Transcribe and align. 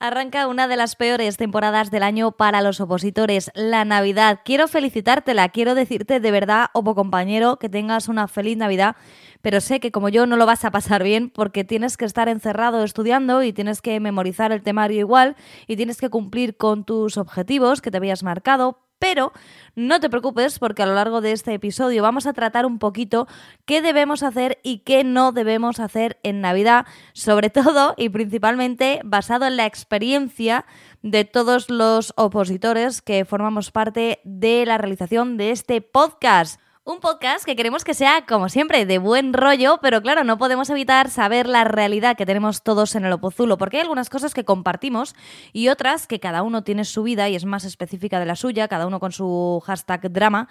Arranca 0.00 0.46
una 0.46 0.68
de 0.68 0.76
las 0.76 0.94
peores 0.94 1.36
temporadas 1.38 1.90
del 1.90 2.04
año 2.04 2.30
para 2.30 2.62
los 2.62 2.80
opositores, 2.80 3.50
la 3.56 3.84
Navidad. 3.84 4.42
Quiero 4.44 4.68
felicitártela, 4.68 5.48
quiero 5.48 5.74
decirte 5.74 6.20
de 6.20 6.30
verdad, 6.30 6.66
Opo 6.72 6.94
compañero, 6.94 7.58
que 7.58 7.68
tengas 7.68 8.06
una 8.06 8.28
feliz 8.28 8.56
Navidad, 8.56 8.94
pero 9.42 9.60
sé 9.60 9.80
que 9.80 9.90
como 9.90 10.08
yo 10.08 10.24
no 10.24 10.36
lo 10.36 10.46
vas 10.46 10.64
a 10.64 10.70
pasar 10.70 11.02
bien 11.02 11.30
porque 11.30 11.64
tienes 11.64 11.96
que 11.96 12.04
estar 12.04 12.28
encerrado 12.28 12.84
estudiando 12.84 13.42
y 13.42 13.52
tienes 13.52 13.82
que 13.82 13.98
memorizar 13.98 14.52
el 14.52 14.62
temario 14.62 15.00
igual 15.00 15.34
y 15.66 15.74
tienes 15.74 15.98
que 15.98 16.10
cumplir 16.10 16.56
con 16.56 16.84
tus 16.84 17.16
objetivos 17.16 17.80
que 17.82 17.90
te 17.90 17.96
habías 17.96 18.22
marcado, 18.22 18.87
pero 18.98 19.32
no 19.74 20.00
te 20.00 20.10
preocupes 20.10 20.58
porque 20.58 20.82
a 20.82 20.86
lo 20.86 20.94
largo 20.94 21.20
de 21.20 21.32
este 21.32 21.54
episodio 21.54 22.02
vamos 22.02 22.26
a 22.26 22.32
tratar 22.32 22.66
un 22.66 22.78
poquito 22.78 23.26
qué 23.64 23.82
debemos 23.82 24.22
hacer 24.22 24.58
y 24.62 24.78
qué 24.78 25.04
no 25.04 25.32
debemos 25.32 25.80
hacer 25.80 26.18
en 26.22 26.40
Navidad, 26.40 26.86
sobre 27.12 27.50
todo 27.50 27.94
y 27.96 28.08
principalmente 28.08 29.00
basado 29.04 29.46
en 29.46 29.56
la 29.56 29.66
experiencia 29.66 30.66
de 31.02 31.24
todos 31.24 31.70
los 31.70 32.12
opositores 32.16 33.02
que 33.02 33.24
formamos 33.24 33.70
parte 33.70 34.20
de 34.24 34.66
la 34.66 34.78
realización 34.78 35.36
de 35.36 35.50
este 35.52 35.80
podcast. 35.80 36.60
Un 36.88 37.00
podcast 37.00 37.44
que 37.44 37.54
queremos 37.54 37.84
que 37.84 37.92
sea, 37.92 38.24
como 38.24 38.48
siempre, 38.48 38.86
de 38.86 38.96
buen 38.96 39.34
rollo, 39.34 39.78
pero 39.82 40.00
claro, 40.00 40.24
no 40.24 40.38
podemos 40.38 40.70
evitar 40.70 41.10
saber 41.10 41.46
la 41.46 41.64
realidad 41.64 42.16
que 42.16 42.24
tenemos 42.24 42.62
todos 42.62 42.94
en 42.94 43.04
el 43.04 43.12
Opozulo, 43.12 43.58
porque 43.58 43.76
hay 43.76 43.82
algunas 43.82 44.08
cosas 44.08 44.32
que 44.32 44.46
compartimos 44.46 45.14
y 45.52 45.68
otras 45.68 46.06
que 46.06 46.18
cada 46.18 46.42
uno 46.42 46.64
tiene 46.64 46.86
su 46.86 47.02
vida 47.02 47.28
y 47.28 47.36
es 47.36 47.44
más 47.44 47.64
específica 47.64 48.18
de 48.18 48.24
la 48.24 48.36
suya, 48.36 48.68
cada 48.68 48.86
uno 48.86 49.00
con 49.00 49.12
su 49.12 49.62
hashtag 49.66 50.10
drama, 50.10 50.48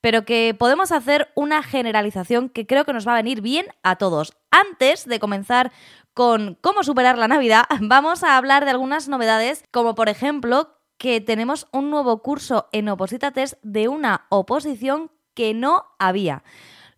pero 0.00 0.24
que 0.24 0.54
podemos 0.56 0.92
hacer 0.92 1.32
una 1.34 1.60
generalización 1.64 2.50
que 2.50 2.68
creo 2.68 2.84
que 2.84 2.92
nos 2.92 3.08
va 3.08 3.14
a 3.14 3.22
venir 3.22 3.40
bien 3.40 3.66
a 3.82 3.96
todos. 3.96 4.36
Antes 4.52 5.06
de 5.06 5.18
comenzar 5.18 5.72
con 6.14 6.56
cómo 6.60 6.84
superar 6.84 7.18
la 7.18 7.26
Navidad, 7.26 7.64
vamos 7.80 8.22
a 8.22 8.36
hablar 8.36 8.64
de 8.64 8.70
algunas 8.70 9.08
novedades, 9.08 9.64
como 9.72 9.96
por 9.96 10.08
ejemplo 10.08 10.76
que 10.98 11.20
tenemos 11.20 11.66
un 11.72 11.90
nuevo 11.90 12.22
curso 12.22 12.68
en 12.70 12.88
Oposita 12.90 13.32
Test 13.32 13.54
de 13.64 13.88
una 13.88 14.26
oposición 14.28 15.10
que 15.34 15.54
no 15.54 15.84
había. 15.98 16.42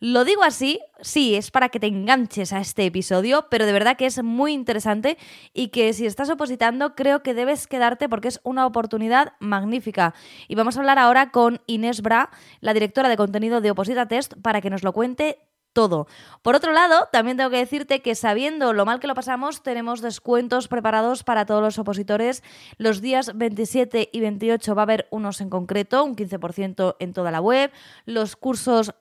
Lo 0.05 0.25
digo 0.25 0.43
así, 0.43 0.81
sí, 1.01 1.37
es 1.37 1.53
para 1.53 1.69
que 1.69 1.79
te 1.79 1.87
enganches 1.87 2.53
a 2.53 2.59
este 2.59 2.85
episodio, 2.85 3.47
pero 3.49 3.67
de 3.67 3.73
verdad 3.73 3.97
que 3.97 4.07
es 4.07 4.21
muy 4.21 4.53
interesante 4.53 5.17
y 5.55 5.69
que 5.69 5.93
si 5.93 6.07
estás 6.07 6.29
opositando 6.29 6.97
creo 6.97 7.23
que 7.23 7.35
debes 7.35 7.69
quedarte 7.69 8.09
porque 8.09 8.27
es 8.27 8.41
una 8.43 8.67
oportunidad 8.67 9.35
magnífica. 9.39 10.13
Y 10.49 10.57
vamos 10.57 10.77
a 10.77 10.81
hablar 10.81 10.99
ahora 10.99 11.31
con 11.31 11.61
Inés 11.69 12.03
Bra, 12.03 12.31
la 12.61 12.75
directora 12.75 13.09
de 13.09 13.17
contenido 13.17 13.61
de 13.61 13.71
Oposita 13.71 14.09
Test, 14.09 14.35
para 14.43 14.61
que 14.61 14.71
nos 14.71 14.83
lo 14.83 14.93
cuente 14.93 15.39
todo. 15.73 16.07
Por 16.43 16.55
otro 16.55 16.73
lado, 16.73 17.09
también 17.13 17.37
tengo 17.37 17.51
que 17.51 17.59
decirte 17.59 18.01
que 18.01 18.15
sabiendo 18.15 18.73
lo 18.73 18.85
mal 18.85 19.01
que 19.01 19.07
lo 19.07 19.15
pasamos, 19.15 19.63
tenemos 19.63 20.01
descuentos 20.01 20.69
preparados 20.69 21.25
para 21.25 21.47
todos 21.47 21.63
los 21.63 21.79
opositores. 21.79 22.43
Los 22.79 23.01
días 23.01 23.37
27 23.37 24.11
y 24.13 24.21
28 24.21 24.75
va 24.75 24.83
a 24.83 24.85
haber 24.85 25.09
unos 25.11 25.41
en 25.41 25.51
concreto, 25.51 26.05
un 26.05 26.17
15% 26.17 26.97
en 26.99 27.13
toda 27.13 27.31
la 27.31 27.41
web. 27.41 27.71
Los 28.07 28.37
cursos 28.37 28.95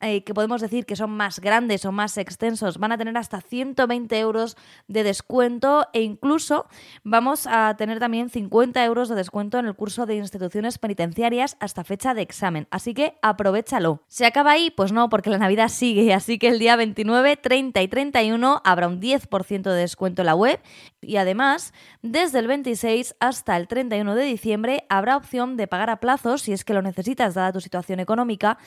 eh, 0.00 0.22
que 0.22 0.32
podemos 0.32 0.60
decir 0.60 0.86
que 0.86 0.94
son 0.94 1.10
más 1.10 1.40
grandes 1.40 1.84
o 1.84 1.90
más 1.90 2.18
extensos 2.18 2.78
van 2.78 2.92
a 2.92 2.98
tener 2.98 3.16
hasta 3.16 3.40
120 3.40 4.16
euros 4.18 4.56
de 4.86 5.02
descuento 5.02 5.88
e 5.92 6.02
incluso 6.02 6.66
vamos 7.02 7.48
a 7.48 7.74
tener 7.76 7.98
también 7.98 8.30
50 8.30 8.84
euros 8.84 9.08
de 9.08 9.16
descuento 9.16 9.58
en 9.58 9.66
el 9.66 9.74
curso 9.74 10.06
de 10.06 10.14
instituciones 10.14 10.78
penitenciarias 10.78 11.56
hasta 11.58 11.82
fecha 11.82 12.14
de 12.14 12.22
examen. 12.22 12.68
Así 12.70 12.94
que 12.94 13.18
aprovechalo. 13.22 14.02
¿Se 14.06 14.24
acaba 14.24 14.52
ahí? 14.52 14.70
Pues 14.70 14.92
no, 14.92 15.08
porque 15.08 15.30
la 15.30 15.38
Navidad 15.38 15.68
sigue. 15.68 16.14
Así 16.14 16.38
que 16.38 16.48
el 16.48 16.60
día 16.60 16.76
29, 16.76 17.36
30 17.36 17.82
y 17.82 17.88
31 17.88 18.62
habrá 18.64 18.86
un 18.86 19.00
10% 19.00 19.62
de 19.62 19.74
descuento 19.74 20.22
en 20.22 20.26
la 20.26 20.34
web 20.34 20.60
y 21.00 21.16
además 21.16 21.72
desde 22.02 22.38
el 22.38 22.46
26 22.46 23.16
hasta 23.20 23.56
el 23.56 23.68
31 23.68 24.14
de 24.14 24.24
diciembre 24.24 24.84
habrá 24.88 25.16
opción 25.16 25.56
de 25.56 25.66
pagar 25.66 25.90
a 25.90 26.00
plazos 26.00 26.42
si 26.42 26.52
es 26.52 26.64
que 26.64 26.74
lo 26.74 26.82
necesitas 26.82 27.34
dada 27.34 27.52
tu 27.52 27.60
situación 27.60 28.00
económica 28.00 28.58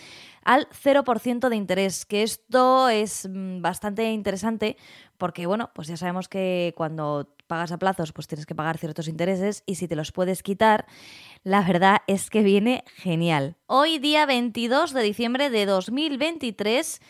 al 0.43 0.67
0% 0.69 1.49
de 1.49 1.55
interés, 1.55 2.05
que 2.05 2.23
esto 2.23 2.89
es 2.89 3.27
mm, 3.29 3.61
bastante 3.61 4.11
interesante 4.11 4.77
porque, 5.17 5.45
bueno, 5.45 5.69
pues 5.73 5.87
ya 5.87 5.97
sabemos 5.97 6.27
que 6.27 6.73
cuando 6.75 7.35
pagas 7.47 7.71
a 7.71 7.77
plazos, 7.77 8.13
pues 8.13 8.27
tienes 8.27 8.45
que 8.45 8.55
pagar 8.55 8.77
ciertos 8.77 9.07
intereses 9.07 9.61
y 9.65 9.75
si 9.75 9.87
te 9.87 9.95
los 9.95 10.11
puedes 10.11 10.41
quitar, 10.41 10.85
la 11.43 11.61
verdad 11.61 11.97
es 12.07 12.29
que 12.29 12.43
viene 12.43 12.83
genial. 12.95 13.57
Hoy 13.67 13.99
día 13.99 14.25
22 14.25 14.93
de 14.93 15.03
diciembre 15.03 15.49
de 15.49 15.65
2023 15.65 17.01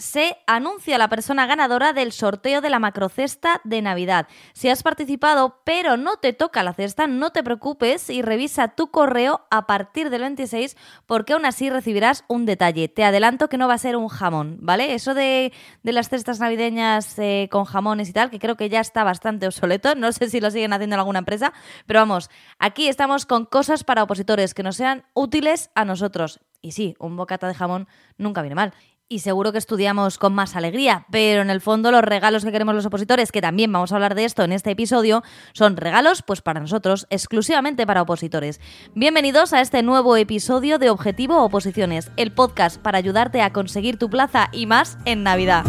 se 0.00 0.38
anuncia 0.46 0.98
la 0.98 1.08
persona 1.08 1.46
ganadora 1.46 1.92
del 1.92 2.12
sorteo 2.12 2.60
de 2.60 2.70
la 2.70 2.78
macrocesta 2.78 3.60
de 3.64 3.82
Navidad. 3.82 4.26
Si 4.54 4.68
has 4.68 4.82
participado 4.82 5.60
pero 5.64 5.96
no 5.96 6.16
te 6.16 6.32
toca 6.32 6.62
la 6.62 6.72
cesta, 6.72 7.06
no 7.06 7.30
te 7.30 7.42
preocupes 7.42 8.08
y 8.08 8.22
revisa 8.22 8.68
tu 8.68 8.90
correo 8.90 9.46
a 9.50 9.66
partir 9.66 10.08
del 10.10 10.22
26 10.22 10.76
porque 11.06 11.34
aún 11.34 11.44
así 11.44 11.68
recibirás 11.68 12.24
un 12.28 12.46
detalle. 12.46 12.88
Te 12.88 13.04
adelanto 13.04 13.48
que 13.48 13.58
no 13.58 13.68
va 13.68 13.74
a 13.74 13.78
ser 13.78 13.96
un 13.96 14.08
jamón, 14.08 14.56
¿vale? 14.60 14.94
Eso 14.94 15.14
de, 15.14 15.52
las 15.82 16.08
cestas 16.08 16.40
navideñas 16.40 17.18
eh, 17.18 17.48
con 17.50 17.64
jamones 17.64 18.08
y 18.08 18.12
tal, 18.12 18.30
que 18.30 18.38
creo 18.38 18.56
que 18.56 18.70
ya 18.70 18.80
está 18.80 19.04
bastante 19.04 19.46
obsoleto, 19.46 19.94
no 19.96 20.10
sé 20.12 20.30
si 20.30 20.40
lo 20.40 20.50
siguen 20.50 20.72
haciendo 20.72 20.94
en 20.94 21.00
alguna 21.00 21.18
empresa, 21.18 21.52
pero 21.86 22.00
vamos, 22.00 22.30
aquí 22.58 22.88
estamos 22.88 23.26
con 23.26 23.44
cosas 23.44 23.84
para 23.84 24.02
opositores 24.02 24.54
que 24.54 24.62
nos 24.62 24.76
sean 24.76 25.04
útiles 25.12 25.70
a 25.74 25.84
nosotros. 25.84 26.40
Y 26.62 26.72
sí, 26.72 26.94
un 26.98 27.16
bocata 27.16 27.48
de 27.48 27.54
jamón 27.54 27.88
nunca 28.18 28.42
viene 28.42 28.54
mal 28.54 28.72
y 29.10 29.18
seguro 29.18 29.52
que 29.52 29.58
estudiamos 29.58 30.16
con 30.16 30.32
más 30.32 30.56
alegría, 30.56 31.04
pero 31.10 31.42
en 31.42 31.50
el 31.50 31.60
fondo 31.60 31.90
los 31.90 32.02
regalos 32.02 32.44
que 32.44 32.52
queremos 32.52 32.76
los 32.76 32.86
opositores, 32.86 33.32
que 33.32 33.42
también 33.42 33.72
vamos 33.72 33.90
a 33.92 33.96
hablar 33.96 34.14
de 34.14 34.24
esto 34.24 34.44
en 34.44 34.52
este 34.52 34.70
episodio, 34.70 35.22
son 35.52 35.76
regalos 35.76 36.22
pues 36.22 36.40
para 36.40 36.60
nosotros, 36.60 37.06
exclusivamente 37.10 37.86
para 37.86 38.02
opositores. 38.02 38.60
Bienvenidos 38.94 39.52
a 39.52 39.60
este 39.60 39.82
nuevo 39.82 40.16
episodio 40.16 40.78
de 40.78 40.90
Objetivo 40.90 41.42
Oposiciones, 41.42 42.10
el 42.16 42.32
podcast 42.32 42.80
para 42.80 42.98
ayudarte 42.98 43.42
a 43.42 43.52
conseguir 43.52 43.98
tu 43.98 44.08
plaza 44.08 44.48
y 44.52 44.66
más 44.66 44.96
en 45.04 45.24
Navidad. 45.24 45.64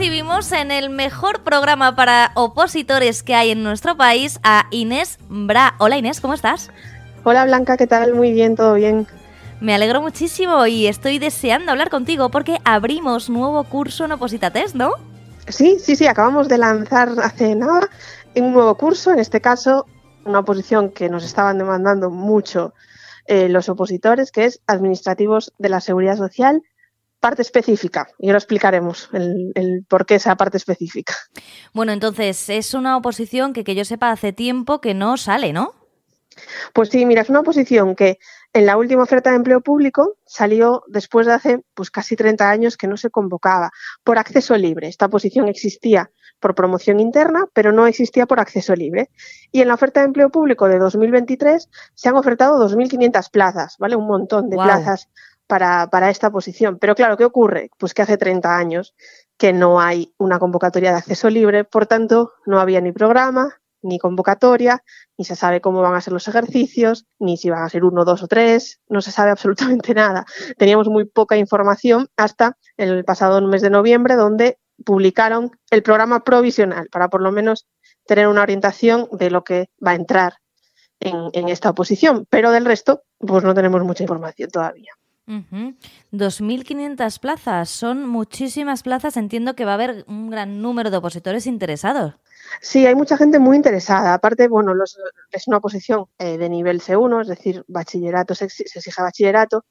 Recibimos 0.00 0.50
en 0.52 0.70
el 0.70 0.88
mejor 0.88 1.44
programa 1.44 1.94
para 1.94 2.32
opositores 2.34 3.22
que 3.22 3.34
hay 3.34 3.50
en 3.50 3.62
nuestro 3.62 3.98
país 3.98 4.40
a 4.42 4.64
Inés 4.70 5.18
Bra. 5.28 5.74
Hola 5.78 5.98
Inés, 5.98 6.22
¿cómo 6.22 6.32
estás? 6.32 6.70
Hola 7.22 7.44
Blanca, 7.44 7.76
¿qué 7.76 7.86
tal? 7.86 8.14
Muy 8.14 8.32
bien, 8.32 8.56
todo 8.56 8.72
bien. 8.72 9.06
Me 9.60 9.74
alegro 9.74 10.00
muchísimo 10.00 10.64
y 10.64 10.86
estoy 10.86 11.18
deseando 11.18 11.70
hablar 11.70 11.90
contigo 11.90 12.30
porque 12.30 12.56
abrimos 12.64 13.28
nuevo 13.28 13.62
curso 13.64 14.06
en 14.06 14.12
Oposita 14.12 14.50
Test, 14.50 14.74
¿no? 14.74 14.92
Sí, 15.48 15.76
sí, 15.78 15.94
sí, 15.96 16.06
acabamos 16.06 16.48
de 16.48 16.56
lanzar 16.56 17.10
hace 17.22 17.54
nada 17.54 17.86
un 18.36 18.54
nuevo 18.54 18.74
curso, 18.76 19.10
en 19.10 19.18
este 19.18 19.42
caso 19.42 19.84
una 20.24 20.38
oposición 20.38 20.92
que 20.92 21.10
nos 21.10 21.24
estaban 21.24 21.58
demandando 21.58 22.08
mucho 22.08 22.72
eh, 23.26 23.50
los 23.50 23.68
opositores, 23.68 24.32
que 24.32 24.46
es 24.46 24.62
Administrativos 24.66 25.52
de 25.58 25.68
la 25.68 25.82
Seguridad 25.82 26.16
Social 26.16 26.62
parte 27.20 27.42
específica 27.42 28.08
y 28.18 28.28
ahora 28.28 28.38
explicaremos 28.38 29.08
el, 29.12 29.84
por 29.88 30.06
qué 30.06 30.16
esa 30.16 30.36
parte 30.36 30.56
específica. 30.56 31.14
Bueno, 31.72 31.92
entonces 31.92 32.48
es 32.48 32.74
una 32.74 32.96
oposición 32.96 33.52
que, 33.52 33.62
que 33.62 33.74
yo 33.74 33.84
sepa 33.84 34.10
hace 34.10 34.32
tiempo 34.32 34.80
que 34.80 34.94
no 34.94 35.16
sale, 35.16 35.52
¿no? 35.52 35.74
Pues 36.72 36.88
sí, 36.88 37.04
mira, 37.06 37.22
es 37.22 37.28
una 37.28 37.40
oposición 37.40 37.94
que 37.94 38.18
en 38.52 38.66
la 38.66 38.76
última 38.76 39.02
oferta 39.02 39.30
de 39.30 39.36
empleo 39.36 39.60
público 39.60 40.16
salió 40.26 40.82
después 40.88 41.26
de 41.26 41.32
hace 41.32 41.64
pues 41.74 41.90
casi 41.90 42.16
30 42.16 42.48
años 42.48 42.76
que 42.76 42.86
no 42.86 42.96
se 42.96 43.10
convocaba 43.10 43.70
por 44.02 44.18
acceso 44.18 44.56
libre. 44.56 44.88
Esta 44.88 45.08
posición 45.08 45.48
existía 45.48 46.10
por 46.40 46.54
promoción 46.54 47.00
interna, 47.00 47.46
pero 47.52 47.70
no 47.70 47.86
existía 47.86 48.26
por 48.26 48.40
acceso 48.40 48.74
libre. 48.74 49.10
Y 49.52 49.60
en 49.60 49.68
la 49.68 49.74
oferta 49.74 50.00
de 50.00 50.06
empleo 50.06 50.30
público 50.30 50.68
de 50.68 50.78
2023 50.78 51.68
se 51.94 52.08
han 52.08 52.16
ofertado 52.16 52.66
2.500 52.66 53.30
plazas, 53.30 53.76
¿vale? 53.78 53.94
Un 53.94 54.06
montón 54.06 54.48
de 54.48 54.56
plazas 54.56 55.08
para, 55.50 56.10
esta 56.10 56.30
posición. 56.30 56.78
Pero 56.78 56.94
claro, 56.94 57.16
¿qué 57.16 57.24
ocurre? 57.24 57.70
Pues 57.76 57.92
que 57.92 58.02
hace 58.02 58.16
30 58.16 58.56
años 58.56 58.94
que 59.36 59.52
no 59.52 59.80
hay 59.80 60.14
una 60.18 60.38
convocatoria 60.38 60.92
de 60.92 60.98
acceso 60.98 61.28
libre, 61.28 61.64
por 61.64 61.86
tanto, 61.86 62.32
no 62.46 62.60
había 62.60 62.80
ni 62.80 62.92
programa, 62.92 63.60
ni 63.82 63.98
convocatoria, 63.98 64.84
ni 65.16 65.24
se 65.24 65.34
sabe 65.34 65.60
cómo 65.60 65.80
van 65.80 65.94
a 65.94 66.00
ser 66.00 66.12
los 66.12 66.28
ejercicios, 66.28 67.06
ni 67.18 67.36
si 67.36 67.48
van 67.50 67.62
a 67.64 67.68
ser 67.68 67.84
uno, 67.84 68.04
dos 68.04 68.22
o 68.22 68.28
tres, 68.28 68.80
no 68.88 69.00
se 69.00 69.10
sabe 69.10 69.30
absolutamente 69.32 69.94
nada. 69.94 70.24
Teníamos 70.56 70.88
muy 70.88 71.04
poca 71.04 71.36
información 71.36 72.08
hasta 72.16 72.56
el 72.76 73.04
pasado 73.04 73.40
mes 73.40 73.62
de 73.62 73.70
noviembre, 73.70 74.14
donde 74.14 74.58
publicaron 74.84 75.50
el 75.70 75.82
programa 75.82 76.22
provisional 76.22 76.88
para 76.90 77.08
por 77.08 77.22
lo 77.22 77.32
menos 77.32 77.66
tener 78.06 78.28
una 78.28 78.42
orientación 78.42 79.08
de 79.12 79.30
lo 79.30 79.42
que 79.42 79.68
va 79.84 79.92
a 79.92 79.96
entrar 79.96 80.34
en, 81.00 81.30
en 81.32 81.48
esta 81.48 81.70
oposición, 81.70 82.26
pero 82.30 82.50
del 82.50 82.64
resto, 82.64 83.02
pues 83.18 83.42
no 83.42 83.54
tenemos 83.54 83.82
mucha 83.82 84.04
información 84.04 84.50
todavía. 84.50 84.92
2.500 85.30 87.18
plazas, 87.20 87.70
son 87.70 88.06
muchísimas 88.06 88.82
plazas. 88.82 89.16
Entiendo 89.16 89.54
que 89.54 89.64
va 89.64 89.72
a 89.72 89.74
haber 89.74 90.04
un 90.08 90.30
gran 90.30 90.60
número 90.60 90.90
de 90.90 90.96
opositores 90.96 91.46
interesados. 91.46 92.14
Sí, 92.60 92.86
hay 92.86 92.94
mucha 92.94 93.16
gente 93.16 93.38
muy 93.38 93.56
interesada. 93.56 94.14
Aparte, 94.14 94.48
bueno, 94.48 94.72
es 95.30 95.46
una 95.46 95.58
oposición 95.58 96.06
eh, 96.18 96.36
de 96.36 96.48
nivel 96.48 96.80
C1, 96.80 97.22
es 97.22 97.28
decir, 97.28 97.64
bachillerato, 97.68 98.34
se, 98.34 98.46
exige 98.46 99.02
bachillerato. 99.02 99.64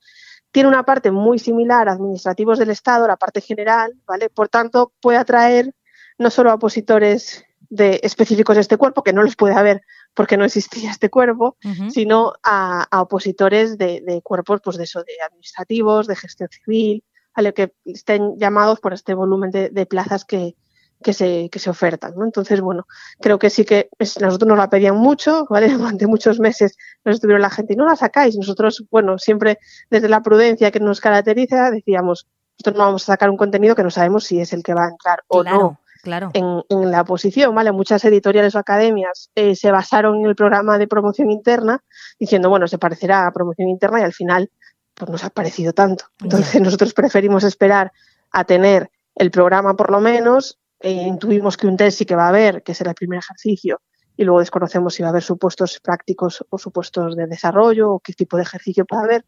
Tiene 0.51 0.69
una 0.69 0.83
parte 0.83 1.11
muy 1.11 1.39
similar 1.39 1.89
a 1.89 1.93
administrativos 1.93 2.57
del 2.57 2.71
Estado, 2.71 3.07
la 3.07 3.17
parte 3.17 3.41
general, 3.41 3.93
¿vale? 4.05 4.29
Por 4.29 4.49
tanto, 4.49 4.93
puede 5.01 5.17
atraer 5.17 5.73
no 6.17 6.29
solo 6.29 6.51
a 6.51 6.55
opositores 6.55 7.43
de 7.69 7.99
específicos 8.03 8.55
de 8.55 8.61
este 8.61 8.77
cuerpo, 8.77 9.03
que 9.03 9.13
no 9.13 9.21
los 9.23 9.35
puede 9.35 9.55
haber 9.55 9.83
porque 10.19 10.35
no 10.35 10.43
existía 10.43 10.91
este 10.91 11.09
cuerpo, 11.09 11.55
sino 11.91 12.33
a, 12.43 12.89
opositores 12.91 13.77
de, 13.77 14.19
cuerpos 14.21 14.59
pues 14.61 14.75
de 14.75 14.83
eso, 14.83 14.99
de 14.99 15.13
administrativos, 15.25 16.07
de 16.07 16.17
gestión 16.17 16.49
civil, 16.49 17.05
a 17.35 17.51
que 17.53 17.73
estén 17.85 18.37
llamados 18.37 18.81
por 18.81 18.91
este 18.91 19.13
volumen 19.13 19.49
de, 19.49 19.85
plazas 19.85 20.25
que, 20.25 20.57
que, 21.01 21.13
se, 21.13 21.47
que 21.49 21.59
se 21.59 21.69
ofertan. 21.69 22.15
¿no? 22.17 22.25
Entonces, 22.25 22.59
bueno, 22.59 22.85
creo 23.21 23.39
que 23.39 23.49
sí 23.49 23.63
que 23.63 23.87
nosotros 24.19 24.45
nos 24.45 24.57
la 24.57 24.69
pedían 24.69 24.97
mucho, 24.97 25.45
¿vale? 25.49 25.69
Durante 25.77 26.05
muchos 26.05 26.37
meses 26.41 26.75
nos 27.05 27.15
estuvieron 27.15 27.41
la 27.41 27.49
gente 27.49 27.75
y 27.75 27.77
no 27.77 27.85
la 27.85 27.95
sacáis. 27.95 28.35
Nosotros, 28.35 28.83
bueno, 28.91 29.17
siempre 29.19 29.57
desde 29.89 30.09
la 30.09 30.21
prudencia 30.21 30.69
que 30.69 30.81
nos 30.81 30.99
caracteriza, 30.99 31.71
decíamos, 31.71 32.27
nosotros 32.57 32.77
no 32.77 32.87
vamos 32.87 33.03
a 33.03 33.13
sacar 33.13 33.29
un 33.29 33.37
contenido 33.37 33.73
que 33.73 33.83
no 33.83 33.89
sabemos 33.89 34.25
si 34.25 34.41
es 34.41 34.51
el 34.51 34.63
que 34.63 34.73
va 34.73 34.83
a 34.83 34.89
entrar 34.89 35.23
o 35.29 35.45
no 35.45 35.79
claro. 36.01 36.31
en, 36.33 36.91
la 36.91 37.03
posición, 37.03 37.53
¿vale? 37.55 37.71
Muchas 37.71 38.03
editoriales 38.05 38.55
o 38.55 38.59
academias 38.59 39.29
eh, 39.35 39.55
se 39.55 39.71
basaron 39.71 40.19
en 40.19 40.25
el 40.25 40.35
programa 40.35 40.77
de 40.77 40.87
promoción 40.87 41.31
interna 41.31 41.83
diciendo, 42.19 42.49
bueno, 42.49 42.67
se 42.67 42.77
parecerá 42.77 43.27
a 43.27 43.31
promoción 43.31 43.69
interna 43.69 43.99
y 43.99 44.03
al 44.03 44.13
final 44.13 44.49
pues 44.93 45.09
nos 45.09 45.23
ha 45.23 45.29
parecido 45.29 45.73
tanto. 45.73 46.05
Entonces 46.21 46.61
nosotros 46.61 46.93
preferimos 46.93 47.43
esperar 47.43 47.91
a 48.31 48.43
tener 48.43 48.89
el 49.15 49.31
programa 49.31 49.75
por 49.75 49.91
lo 49.91 49.99
menos, 49.99 50.59
e 50.79 50.91
intuimos 50.91 51.57
que 51.57 51.67
un 51.67 51.77
test 51.77 51.97
sí 51.97 52.05
que 52.05 52.15
va 52.15 52.25
a 52.25 52.29
haber, 52.29 52.63
que 52.63 52.73
será 52.73 52.91
el 52.91 52.95
primer 52.95 53.19
ejercicio, 53.19 53.81
y 54.15 54.23
luego 54.23 54.39
desconocemos 54.39 54.93
si 54.93 55.03
va 55.03 55.09
a 55.09 55.11
haber 55.11 55.23
supuestos 55.23 55.79
prácticos 55.81 56.45
o 56.49 56.57
supuestos 56.57 57.15
de 57.15 57.27
desarrollo 57.27 57.93
o 57.93 57.99
qué 57.99 58.13
tipo 58.13 58.37
de 58.37 58.43
ejercicio 58.43 58.85
puede 58.85 59.03
haber 59.03 59.25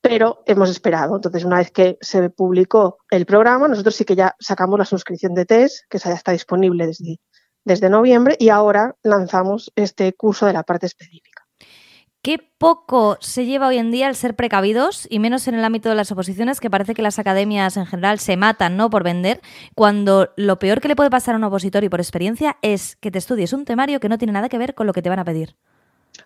pero 0.00 0.42
hemos 0.46 0.70
esperado. 0.70 1.16
Entonces, 1.16 1.44
una 1.44 1.58
vez 1.58 1.70
que 1.70 1.98
se 2.00 2.30
publicó 2.30 2.98
el 3.10 3.26
programa, 3.26 3.68
nosotros 3.68 3.94
sí 3.94 4.04
que 4.04 4.16
ya 4.16 4.34
sacamos 4.38 4.78
la 4.78 4.84
suscripción 4.84 5.34
de 5.34 5.46
test, 5.46 5.84
que 5.88 5.98
ya 5.98 6.12
está 6.12 6.32
disponible 6.32 6.86
desde, 6.86 7.20
desde 7.64 7.90
noviembre, 7.90 8.36
y 8.38 8.48
ahora 8.48 8.96
lanzamos 9.02 9.72
este 9.76 10.12
curso 10.14 10.46
de 10.46 10.54
la 10.54 10.62
parte 10.62 10.86
específica. 10.86 11.46
Qué 12.22 12.38
poco 12.58 13.16
se 13.20 13.46
lleva 13.46 13.68
hoy 13.68 13.78
en 13.78 13.90
día 13.90 14.06
el 14.06 14.14
ser 14.14 14.36
precavidos, 14.36 15.06
y 15.10 15.18
menos 15.18 15.48
en 15.48 15.54
el 15.54 15.64
ámbito 15.64 15.88
de 15.88 15.94
las 15.94 16.12
oposiciones, 16.12 16.60
que 16.60 16.68
parece 16.68 16.92
que 16.92 17.00
las 17.00 17.18
academias 17.18 17.78
en 17.78 17.86
general 17.86 18.18
se 18.18 18.36
matan 18.36 18.76
¿no? 18.76 18.90
por 18.90 19.04
vender, 19.04 19.40
cuando 19.74 20.30
lo 20.36 20.58
peor 20.58 20.82
que 20.82 20.88
le 20.88 20.96
puede 20.96 21.08
pasar 21.08 21.34
a 21.34 21.38
un 21.38 21.44
opositor 21.44 21.82
y 21.82 21.88
por 21.88 22.00
experiencia 22.00 22.58
es 22.60 22.96
que 22.96 23.10
te 23.10 23.18
estudies 23.18 23.54
un 23.54 23.64
temario 23.64 24.00
que 24.00 24.10
no 24.10 24.18
tiene 24.18 24.32
nada 24.32 24.50
que 24.50 24.58
ver 24.58 24.74
con 24.74 24.86
lo 24.86 24.92
que 24.92 25.00
te 25.00 25.08
van 25.08 25.18
a 25.18 25.24
pedir. 25.24 25.56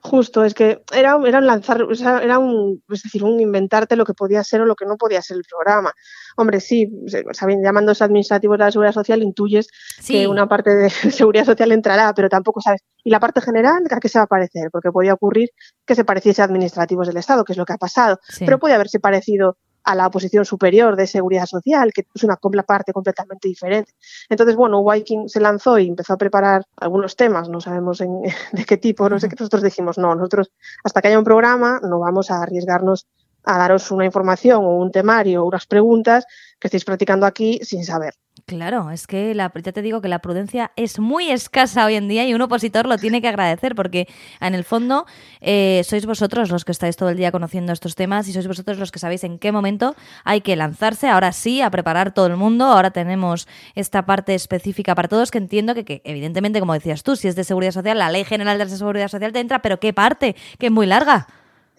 Justo, 0.02 0.44
es 0.44 0.54
que 0.54 0.82
era, 0.92 1.18
era 1.26 1.38
un 1.38 1.46
lanzar, 1.46 1.86
era 2.22 2.38
un, 2.38 2.82
es 2.90 3.02
decir, 3.02 3.24
un 3.24 3.40
inventarte 3.40 3.96
lo 3.96 4.04
que 4.04 4.14
podía 4.14 4.42
ser 4.44 4.60
o 4.60 4.66
lo 4.66 4.74
que 4.74 4.86
no 4.86 4.96
podía 4.96 5.22
ser 5.22 5.36
el 5.36 5.44
programa. 5.48 5.92
Hombre, 6.36 6.60
sí, 6.60 6.88
saben, 7.32 7.62
llamándose 7.62 8.04
administrativos 8.04 8.58
de 8.58 8.64
la 8.64 8.70
seguridad 8.72 8.92
social, 8.92 9.22
intuyes 9.22 9.68
que 10.06 10.26
una 10.26 10.48
parte 10.48 10.74
de 10.74 10.90
seguridad 11.10 11.44
social 11.44 11.72
entrará, 11.72 12.12
pero 12.14 12.28
tampoco 12.28 12.60
sabes. 12.60 12.82
¿Y 13.02 13.10
la 13.10 13.20
parte 13.20 13.40
general 13.40 13.82
a 13.90 14.00
qué 14.00 14.08
se 14.08 14.18
va 14.18 14.24
a 14.24 14.28
parecer? 14.28 14.70
Porque 14.72 14.90
podía 14.90 15.14
ocurrir 15.14 15.50
que 15.84 15.94
se 15.94 16.04
pareciese 16.04 16.42
a 16.42 16.46
administrativos 16.46 17.06
del 17.06 17.16
Estado, 17.16 17.44
que 17.44 17.52
es 17.52 17.58
lo 17.58 17.64
que 17.64 17.74
ha 17.74 17.78
pasado, 17.78 18.18
pero 18.38 18.58
puede 18.58 18.74
haberse 18.74 19.00
parecido 19.00 19.56
a 19.84 19.94
la 19.94 20.10
posición 20.10 20.44
superior 20.44 20.96
de 20.96 21.06
seguridad 21.06 21.46
social, 21.46 21.92
que 21.92 22.06
es 22.14 22.24
una 22.24 22.36
parte 22.66 22.92
completamente 22.92 23.48
diferente. 23.48 23.92
Entonces, 24.28 24.56
bueno, 24.56 24.84
Viking 24.84 25.28
se 25.28 25.40
lanzó 25.40 25.78
y 25.78 25.88
empezó 25.88 26.14
a 26.14 26.16
preparar 26.16 26.64
algunos 26.76 27.16
temas, 27.16 27.48
no 27.48 27.60
sabemos 27.60 27.98
de 28.52 28.64
qué 28.66 28.76
tipo, 28.78 29.08
no 29.08 29.20
sé 29.20 29.28
qué, 29.28 29.36
nosotros 29.38 29.62
dijimos, 29.62 29.98
no, 29.98 30.14
nosotros 30.14 30.50
hasta 30.82 31.00
que 31.00 31.08
haya 31.08 31.18
un 31.18 31.24
programa 31.24 31.80
no 31.82 32.00
vamos 32.00 32.30
a 32.30 32.42
arriesgarnos 32.42 33.06
a 33.44 33.58
daros 33.58 33.90
una 33.90 34.06
información 34.06 34.64
o 34.64 34.76
un 34.78 34.90
temario 34.90 35.42
o 35.42 35.46
unas 35.46 35.66
preguntas 35.66 36.24
que 36.58 36.68
estéis 36.68 36.84
practicando 36.84 37.26
aquí 37.26 37.60
sin 37.62 37.84
saber. 37.84 38.14
Claro, 38.46 38.90
es 38.90 39.06
que 39.06 39.34
la, 39.34 39.50
ya 39.54 39.72
te 39.72 39.80
digo 39.80 40.02
que 40.02 40.08
la 40.08 40.18
prudencia 40.18 40.70
es 40.76 40.98
muy 40.98 41.30
escasa 41.30 41.86
hoy 41.86 41.94
en 41.94 42.08
día 42.08 42.28
y 42.28 42.34
un 42.34 42.42
opositor 42.42 42.84
lo 42.84 42.98
tiene 42.98 43.22
que 43.22 43.28
agradecer 43.28 43.74
porque 43.74 44.06
en 44.38 44.54
el 44.54 44.64
fondo 44.64 45.06
eh, 45.40 45.80
sois 45.82 46.04
vosotros 46.04 46.50
los 46.50 46.66
que 46.66 46.72
estáis 46.72 46.96
todo 46.96 47.08
el 47.08 47.16
día 47.16 47.32
conociendo 47.32 47.72
estos 47.72 47.94
temas 47.94 48.28
y 48.28 48.34
sois 48.34 48.46
vosotros 48.46 48.78
los 48.78 48.92
que 48.92 48.98
sabéis 48.98 49.24
en 49.24 49.38
qué 49.38 49.50
momento 49.50 49.96
hay 50.24 50.42
que 50.42 50.56
lanzarse. 50.56 51.08
Ahora 51.08 51.32
sí, 51.32 51.62
a 51.62 51.70
preparar 51.70 52.12
todo 52.12 52.26
el 52.26 52.36
mundo. 52.36 52.66
Ahora 52.66 52.90
tenemos 52.90 53.48
esta 53.74 54.04
parte 54.04 54.34
específica 54.34 54.94
para 54.94 55.08
todos 55.08 55.30
que 55.30 55.38
entiendo 55.38 55.74
que, 55.74 55.86
que 55.86 56.02
evidentemente, 56.04 56.60
como 56.60 56.74
decías 56.74 57.02
tú, 57.02 57.16
si 57.16 57.28
es 57.28 57.36
de 57.36 57.44
seguridad 57.44 57.72
social, 57.72 57.98
la 57.98 58.10
ley 58.10 58.24
general 58.24 58.58
de 58.58 58.66
la 58.66 58.76
seguridad 58.76 59.08
social 59.08 59.32
te 59.32 59.40
entra, 59.40 59.62
pero 59.62 59.80
¿qué 59.80 59.94
parte? 59.94 60.36
Que 60.58 60.66
es 60.66 60.72
muy 60.72 60.84
larga. 60.84 61.28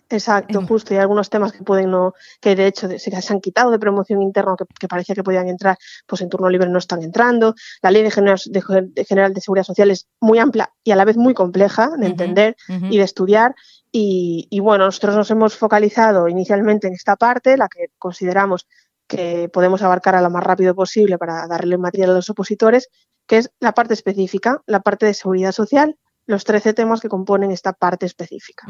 Exacto, 0.09 0.61
justo. 0.67 0.93
Y 0.93 0.97
algunos 0.97 1.29
temas 1.29 1.51
que 1.51 1.63
pueden 1.63 1.91
no, 1.91 2.13
que 2.39 2.55
de 2.55 2.67
hecho 2.67 2.87
se, 2.97 3.33
han 3.33 3.41
quitado 3.41 3.71
de 3.71 3.79
promoción 3.79 4.21
interna, 4.21 4.55
que, 4.57 4.65
que, 4.79 4.87
parecía 4.87 5.15
que 5.15 5.23
podían 5.23 5.47
entrar, 5.47 5.77
pues 6.05 6.21
en 6.21 6.29
turno 6.29 6.49
libre 6.49 6.69
no 6.69 6.77
están 6.77 7.01
entrando. 7.01 7.55
La 7.81 7.91
ley 7.91 8.03
de 8.03 8.11
general 8.11 8.39
de, 8.45 9.05
general 9.05 9.33
de 9.33 9.41
seguridad 9.41 9.63
social 9.63 9.89
es 9.91 10.07
muy 10.19 10.39
amplia 10.39 10.71
y 10.83 10.91
a 10.91 10.95
la 10.95 11.05
vez 11.05 11.17
muy 11.17 11.33
compleja 11.33 11.91
de 11.97 12.07
entender 12.07 12.55
y 12.67 12.97
de 12.97 13.03
estudiar. 13.03 13.55
Y, 13.91 14.47
y, 14.49 14.59
bueno, 14.59 14.85
nosotros 14.85 15.15
nos 15.15 15.31
hemos 15.31 15.55
focalizado 15.55 16.27
inicialmente 16.27 16.87
en 16.87 16.93
esta 16.93 17.15
parte, 17.15 17.57
la 17.57 17.67
que 17.67 17.87
consideramos 17.97 18.67
que 19.07 19.49
podemos 19.49 19.81
abarcar 19.81 20.15
a 20.15 20.21
lo 20.21 20.29
más 20.29 20.43
rápido 20.43 20.75
posible 20.75 21.17
para 21.17 21.47
darle 21.47 21.77
material 21.77 22.11
a 22.11 22.13
los 22.13 22.29
opositores, 22.29 22.89
que 23.27 23.37
es 23.37 23.51
la 23.59 23.73
parte 23.73 23.93
específica, 23.93 24.61
la 24.65 24.81
parte 24.81 25.05
de 25.05 25.13
seguridad 25.13 25.51
social, 25.51 25.97
los 26.25 26.43
13 26.43 26.73
temas 26.73 27.01
que 27.01 27.09
componen 27.09 27.51
esta 27.51 27.73
parte 27.73 28.05
específica. 28.05 28.65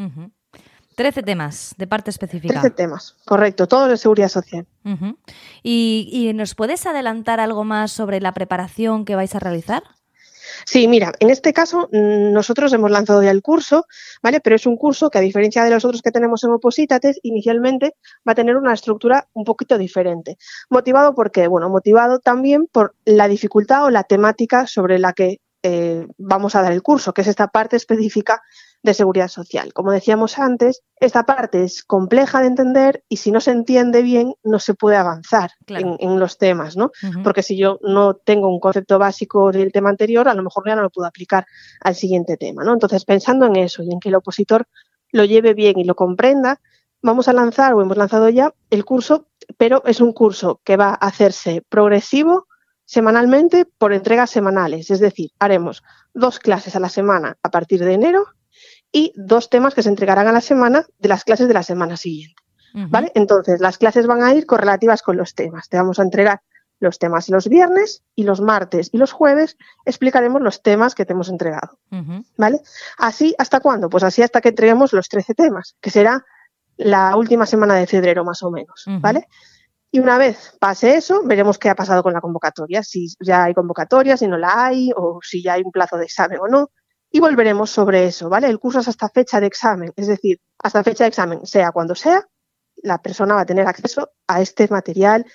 13 0.95 1.23
temas 1.23 1.75
de 1.77 1.87
parte 1.87 2.09
específica. 2.09 2.61
13 2.61 2.71
temas, 2.71 3.15
correcto, 3.25 3.67
todos 3.67 3.89
de 3.89 3.97
seguridad 3.97 4.29
social. 4.29 4.65
¿Y, 5.63 6.31
nos 6.35 6.55
puedes 6.55 6.85
adelantar 6.85 7.39
algo 7.39 7.63
más 7.63 7.91
sobre 7.91 8.21
la 8.21 8.33
preparación 8.33 9.05
que 9.05 9.15
vais 9.15 9.35
a 9.35 9.39
realizar? 9.39 9.83
Sí, 10.65 10.87
mira, 10.87 11.11
en 11.19 11.31
este 11.31 11.53
caso 11.53 11.89
mm, 11.91 12.31
nosotros 12.31 12.71
hemos 12.71 12.91
lanzado 12.91 13.21
ya 13.21 13.31
el 13.31 13.41
curso, 13.41 13.85
¿vale? 14.21 14.39
Pero 14.39 14.55
es 14.55 14.65
un 14.65 14.77
curso 14.77 15.09
que 15.09 15.17
a 15.17 15.21
diferencia 15.21 15.63
de 15.63 15.71
los 15.71 15.83
otros 15.83 16.01
que 16.01 16.11
tenemos 16.11 16.43
en 16.43 16.51
Opositates, 16.51 17.19
inicialmente 17.23 17.95
va 18.27 18.31
a 18.31 18.35
tener 18.35 18.55
una 18.55 18.73
estructura 18.73 19.27
un 19.33 19.43
poquito 19.43 19.77
diferente. 19.77 20.37
¿Motivado 20.69 21.13
por 21.13 21.31
qué? 21.31 21.47
Bueno, 21.47 21.69
motivado 21.69 22.19
también 22.19 22.67
por 22.71 22.95
la 23.05 23.27
dificultad 23.27 23.85
o 23.85 23.89
la 23.89 24.03
temática 24.03 24.67
sobre 24.67 24.99
la 24.99 25.13
que 25.13 25.39
eh, 25.63 26.07
vamos 26.19 26.55
a 26.55 26.61
dar 26.61 26.71
el 26.71 26.83
curso, 26.83 27.11
que 27.11 27.21
es 27.21 27.27
esta 27.27 27.47
parte 27.47 27.75
específica 27.75 28.43
de 28.85 28.93
seguridad 28.93 29.27
social. 29.29 29.73
Como 29.73 29.91
decíamos 29.91 30.37
antes, 30.37 30.83
esta 30.99 31.25
parte 31.25 31.63
es 31.63 31.83
compleja 31.83 32.41
de 32.41 32.47
entender 32.47 33.03
y 33.09 33.17
si 33.17 33.31
no 33.31 33.41
se 33.41 33.49
entiende 33.49 34.03
bien 34.03 34.35
no 34.43 34.59
se 34.59 34.75
puede 34.75 34.95
avanzar 34.95 35.49
en, 35.67 36.19
los 36.19 36.37
temas, 36.37 36.77
¿no? 36.77 36.91
Porque 37.23 37.41
si 37.41 37.57
yo 37.57 37.79
no 37.81 38.13
tengo 38.13 38.47
un 38.47 38.59
concepto 38.59 38.99
básico 38.99 39.51
del 39.51 39.71
tema 39.71 39.89
anterior, 39.89 40.29
a 40.29 40.35
lo 40.35 40.43
mejor 40.43 40.67
ya 40.67 40.75
no 40.75 40.83
lo 40.83 40.91
puedo 40.91 41.07
aplicar 41.07 41.47
al 41.81 41.95
siguiente 41.95 42.37
tema, 42.37 42.63
¿no? 42.63 42.73
Entonces, 42.73 43.05
pensando 43.05 43.47
en 43.47 43.55
eso 43.55 43.81
y 43.81 43.91
en 43.91 43.99
que 43.99 44.09
el 44.09 44.15
opositor 44.15 44.67
lo 45.11 45.25
lleve 45.25 45.55
bien 45.55 45.79
y 45.79 45.83
lo 45.83 45.95
comprenda, 45.95 46.61
vamos 47.01 47.27
a 47.27 47.33
lanzar 47.33 47.73
o 47.73 47.81
hemos 47.81 47.97
lanzado 47.97 48.29
ya 48.29 48.53
el 48.69 48.85
curso, 48.85 49.27
pero 49.57 49.83
es 49.85 49.99
un 49.99 50.13
curso 50.13 50.61
que 50.63 50.77
va 50.77 50.89
a 50.89 51.07
hacerse 51.07 51.63
progresivo 51.67 52.45
semanalmente 52.85 53.65
por 53.65 53.93
entregas 53.93 54.29
semanales, 54.29 54.91
es 54.91 54.99
decir, 54.99 55.31
haremos 55.39 55.81
dos 56.13 56.37
clases 56.37 56.75
a 56.75 56.79
la 56.79 56.89
semana 56.89 57.35
a 57.41 57.49
partir 57.49 57.83
de 57.83 57.93
enero 57.93 58.34
y 58.95 59.11
dos 59.17 59.49
temas 59.49 59.75
que 59.75 59.83
se 59.83 59.89
entregarán 59.89 60.25
a 60.29 60.31
la 60.31 60.39
semana 60.39 60.85
de 60.99 61.09
las 61.09 61.25
clases 61.25 61.49
de 61.49 61.53
la 61.53 61.63
semana 61.63 61.97
siguiente. 61.97 62.41
¿Vale? 62.89 63.11
Entonces, 63.13 63.59
las 63.59 63.77
clases 63.77 64.07
van 64.07 64.23
a 64.23 64.33
ir 64.33 64.45
correlativas 64.45 65.01
con 65.01 65.17
los 65.17 65.35
temas. 65.35 65.67
Te 65.67 65.75
vamos 65.75 65.99
a 65.99 66.03
entregar 66.03 66.41
los 66.79 66.97
temas 66.97 67.29
los 67.29 67.49
viernes 67.49 68.03
y 68.15 68.23
los 68.23 68.39
martes 68.39 68.89
y 68.93 68.97
los 68.97 69.11
jueves 69.11 69.57
explicaremos 69.85 70.41
los 70.41 70.61
temas 70.61 70.95
que 70.95 71.05
te 71.05 71.11
hemos 71.11 71.27
entregado. 71.27 71.77
¿Vale? 72.37 72.61
Así, 72.97 73.35
¿hasta 73.37 73.59
cuándo? 73.59 73.89
Pues 73.89 74.03
así 74.03 74.21
hasta 74.21 74.39
que 74.39 74.49
entreguemos 74.49 74.93
los 74.93 75.09
13 75.09 75.33
temas, 75.35 75.75
que 75.81 75.89
será 75.89 76.25
la 76.77 77.17
última 77.17 77.45
semana 77.45 77.75
de 77.75 77.87
febrero 77.87 78.23
más 78.23 78.43
o 78.43 78.51
menos. 78.51 78.85
¿Vale? 79.01 79.27
Y 79.91 79.99
una 79.99 80.17
vez 80.17 80.55
pase 80.57 80.95
eso, 80.95 81.21
veremos 81.25 81.57
qué 81.57 81.69
ha 81.69 81.75
pasado 81.75 82.01
con 82.01 82.13
la 82.13 82.21
convocatoria, 82.21 82.81
si 82.81 83.07
ya 83.19 83.43
hay 83.43 83.53
convocatoria, 83.53 84.15
si 84.15 84.27
no 84.27 84.37
la 84.37 84.67
hay, 84.67 84.91
o 84.95 85.19
si 85.21 85.43
ya 85.43 85.53
hay 85.53 85.63
un 85.65 85.71
plazo 85.71 85.97
de 85.97 86.05
examen 86.05 86.39
o 86.41 86.47
no. 86.47 86.69
Y 87.15 87.21
volveremos 87.21 87.69
sobre 87.69 88.07
eso, 88.07 88.27
¿vale? 88.27 88.49
El 88.49 88.59
curso 88.59 88.81
es 88.81 88.89
hasta 88.89 89.07
fecha 89.07 89.39
de 89.39 89.47
examen, 89.47 89.93
es 89.95 90.07
decir, 90.07 90.41
hasta 90.61 90.83
fecha 90.83 91.05
de 91.05 91.07
examen, 91.07 91.45
sea 91.45 91.71
cuando 91.71 91.95
sea, 91.95 92.27
la 92.83 93.01
persona 93.01 93.35
va 93.35 93.41
a 93.43 93.45
tener 93.45 93.65
acceso 93.65 94.11
a 94.27 94.41
este 94.41 94.67
material, 94.67 95.25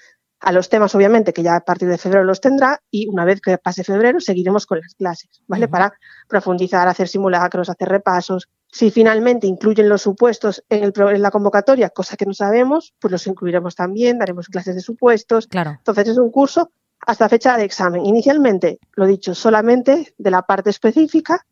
a 0.40 0.52
los 0.52 0.68
temas, 0.68 0.94
obviamente, 0.94 1.32
que 1.32 1.42
ya 1.42 1.56
a 1.56 1.60
partir 1.60 1.88
de 1.88 1.96
febrero 1.96 2.24
los 2.24 2.42
tendrá, 2.42 2.82
y 2.90 3.08
una 3.08 3.24
vez 3.24 3.40
que 3.40 3.56
pase 3.56 3.82
febrero, 3.82 4.20
seguiremos 4.20 4.66
con 4.66 4.78
las 4.78 4.94
clases, 4.94 5.40
¿vale? 5.46 5.68
Para 5.68 5.94
profundizar, 6.28 6.86
hacer 6.86 7.08
simulacros, 7.08 7.70
hacer 7.70 7.88
repasos, 7.88 8.50
Si 8.70 8.90
finalmente 8.90 9.46
incluyen 9.46 9.88
los 9.88 10.02
supuestos 10.02 10.62
en, 10.68 10.84
el, 10.84 10.92
en, 10.94 11.22
la 11.22 11.30
convocatoria, 11.30 11.88
cosa 11.88 12.18
que 12.18 12.26
no 12.26 12.34
sabemos, 12.34 12.92
pues 13.00 13.10
los 13.10 13.26
incluiremos 13.26 13.74
también, 13.74 14.18
daremos 14.18 14.48
clases 14.48 14.74
de 14.74 14.82
supuestos. 14.82 15.46
Claro. 15.46 15.70
Entonces 15.78 16.08
es 16.08 16.18
un 16.18 16.30
curso 16.30 16.72
hasta 17.06 17.26
fecha 17.30 17.56
de 17.56 17.64
examen. 17.64 18.04
Inicialmente, 18.04 18.80
lo 18.92 19.06
dicho, 19.06 19.34
solamente 19.34 20.14
de 20.18 20.30
la 20.30 20.42
parte 20.42 20.68
específica 20.68 21.46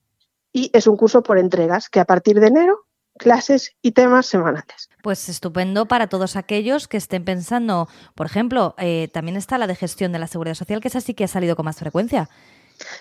y 0.53 0.71
es 0.73 0.87
un 0.87 0.97
curso 0.97 1.23
por 1.23 1.39
entregas 1.39 1.89
que 1.89 2.01
a 2.01 2.05
partir 2.05 2.41
de 2.41 2.49
enero 2.49 2.89
clases 3.19 3.73
y 3.83 3.93
temas 3.93 4.27
semanales. 4.27 4.89
Pues 5.03 5.29
estupendo 5.29 5.87
para 5.87 6.07
todos 6.07 6.37
aquellos 6.37 6.89
que 6.89 6.97
estén 6.97 7.25
pensando, 7.25 7.89
por 8.15 8.27
ejemplo, 8.27 8.75
eh, 8.79 9.09
también 9.13 9.37
está 9.37 9.59
la 9.59 9.67
de 9.67 9.75
gestión 9.75 10.13
de 10.13 10.19
la 10.19 10.27
seguridad 10.27 10.55
social, 10.55 10.81
que 10.81 10.89
esa 10.89 11.01
sí 11.01 11.13
que 11.15 11.25
ha 11.25 11.29
salido 11.29 11.57
con 11.57 11.67
más 11.67 11.79
frecuencia. 11.79 12.31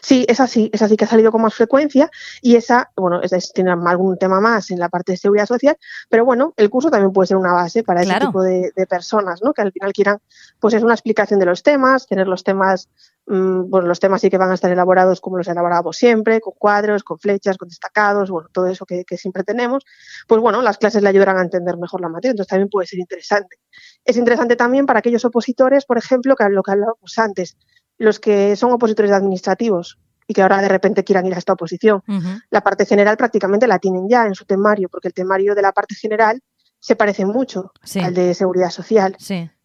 Sí, 0.02 0.26
esa 0.28 0.48
sí, 0.48 0.70
esa 0.74 0.88
sí 0.88 0.98
que 0.98 1.06
ha 1.06 1.08
salido 1.08 1.32
con 1.32 1.42
más 1.42 1.54
frecuencia 1.54 2.10
y 2.42 2.56
esa, 2.56 2.92
bueno, 2.96 3.22
esa 3.22 3.38
tiene 3.54 3.72
algún 3.72 4.18
tema 4.18 4.40
más 4.40 4.72
en 4.72 4.80
la 4.80 4.90
parte 4.90 5.14
de 5.14 5.18
seguridad 5.18 5.46
social, 5.46 5.78
pero 6.10 6.26
bueno, 6.26 6.54
el 6.58 6.70
curso 6.70 6.90
también 6.90 7.12
puede 7.12 7.28
ser 7.28 7.38
una 7.38 7.54
base 7.54 7.84
para 7.84 8.02
ese 8.02 8.20
tipo 8.20 8.42
de, 8.42 8.72
personas, 8.90 9.42
¿no? 9.44 9.54
Que 9.54 9.62
al 9.62 9.72
final 9.72 9.92
quieran, 9.92 10.20
pues 10.60 10.74
es 10.74 10.84
una 10.84 10.94
explicación 10.94 11.40
de 11.40 11.46
los 11.46 11.62
temas, 11.62 12.08
tener 12.08 12.28
los 12.28 12.44
temas, 12.44 12.90
mmm, 13.26 13.70
bueno, 13.70 13.88
los 13.88 14.00
temas 14.00 14.22
sí 14.22 14.30
que 14.30 14.38
van 14.38 14.52
a 14.52 14.54
estar 14.54 14.72
elaborados 14.72 15.20
como 15.20 15.38
los 15.38 15.48
elaboramos 15.48 15.98
siempre, 15.98 16.40
con 16.40 16.54
cuadros, 16.58 17.04
con 17.04 17.20
flechas, 17.20 17.58
con 17.58 17.68
destacados, 17.68 18.30
bueno, 18.30 18.50
todo 18.52 18.68
eso 18.68 18.86
que, 18.86 19.04
que 19.04 19.18
siempre 19.18 19.44
tenemos, 19.44 19.84
pues 20.28 20.42
bueno, 20.42 20.62
las 20.62 20.78
clases 20.78 21.04
le 21.04 21.10
ayudarán 21.10 21.38
a 21.38 21.42
entender 21.42 21.78
mejor 21.78 22.02
la 22.02 22.10
materia, 22.10 22.32
entonces 22.32 22.50
también 22.50 22.70
puede 22.70 22.88
ser 22.88 23.00
interesante. 23.00 23.58
Es 24.06 24.16
interesante 24.18 24.56
también 24.56 24.86
para 24.86 25.00
aquellos 25.00 25.26
opositores, 25.26 25.86
por 25.86 25.98
ejemplo, 25.98 26.36
que 26.36 26.48
lo 26.50 26.64
que 26.64 26.72
hablábamos 26.72 27.18
antes, 27.18 27.58
los 27.98 28.20
que 28.20 28.56
son 28.56 28.72
opositores 28.72 29.12
administrativos 29.12 30.00
y 30.28 30.34
que 30.34 30.42
ahora 30.42 30.62
de 30.62 30.68
repente 30.68 31.04
quieran 31.04 31.26
ir 31.26 31.34
a 31.34 31.38
esta 31.38 31.54
oposición. 31.54 32.04
La 32.50 32.62
parte 32.62 32.86
general 32.86 33.18
prácticamente 33.18 33.68
la 33.68 33.80
tienen 33.80 34.10
ya 34.10 34.26
en 34.26 34.36
su 34.36 34.46
temario, 34.46 34.90
porque 34.90 35.08
el 35.08 35.14
temario 35.14 35.56
de 35.56 35.62
la 35.62 35.72
parte 35.72 35.96
general 35.96 36.42
se 36.80 36.96
parece 36.96 37.26
mucho 37.26 37.72
al 38.04 38.14
de 38.14 38.34
seguridad 38.34 38.70
social. 38.70 39.16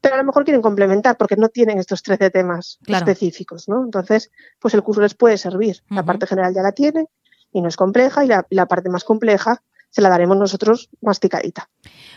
Pero 0.00 0.14
a 0.14 0.18
lo 0.18 0.24
mejor 0.24 0.44
quieren 0.44 0.62
complementar 0.62 1.16
porque 1.16 1.36
no 1.36 1.48
tienen 1.48 1.78
estos 1.78 2.02
13 2.02 2.30
temas 2.30 2.78
específicos, 2.86 3.68
¿no? 3.68 3.84
Entonces, 3.84 4.30
pues 4.60 4.74
el 4.74 4.82
curso 4.82 5.00
les 5.00 5.14
puede 5.14 5.36
servir. 5.36 5.82
La 5.88 6.04
parte 6.04 6.26
general 6.26 6.54
ya 6.54 6.62
la 6.62 6.72
tienen 6.72 7.06
y 7.52 7.60
no 7.60 7.68
es 7.68 7.76
compleja 7.76 8.24
y 8.24 8.28
la 8.28 8.66
parte 8.66 8.88
más 8.88 9.04
compleja 9.04 9.62
se 9.92 10.00
la 10.00 10.08
daremos 10.08 10.38
nosotros 10.38 10.88
masticadita. 11.02 11.68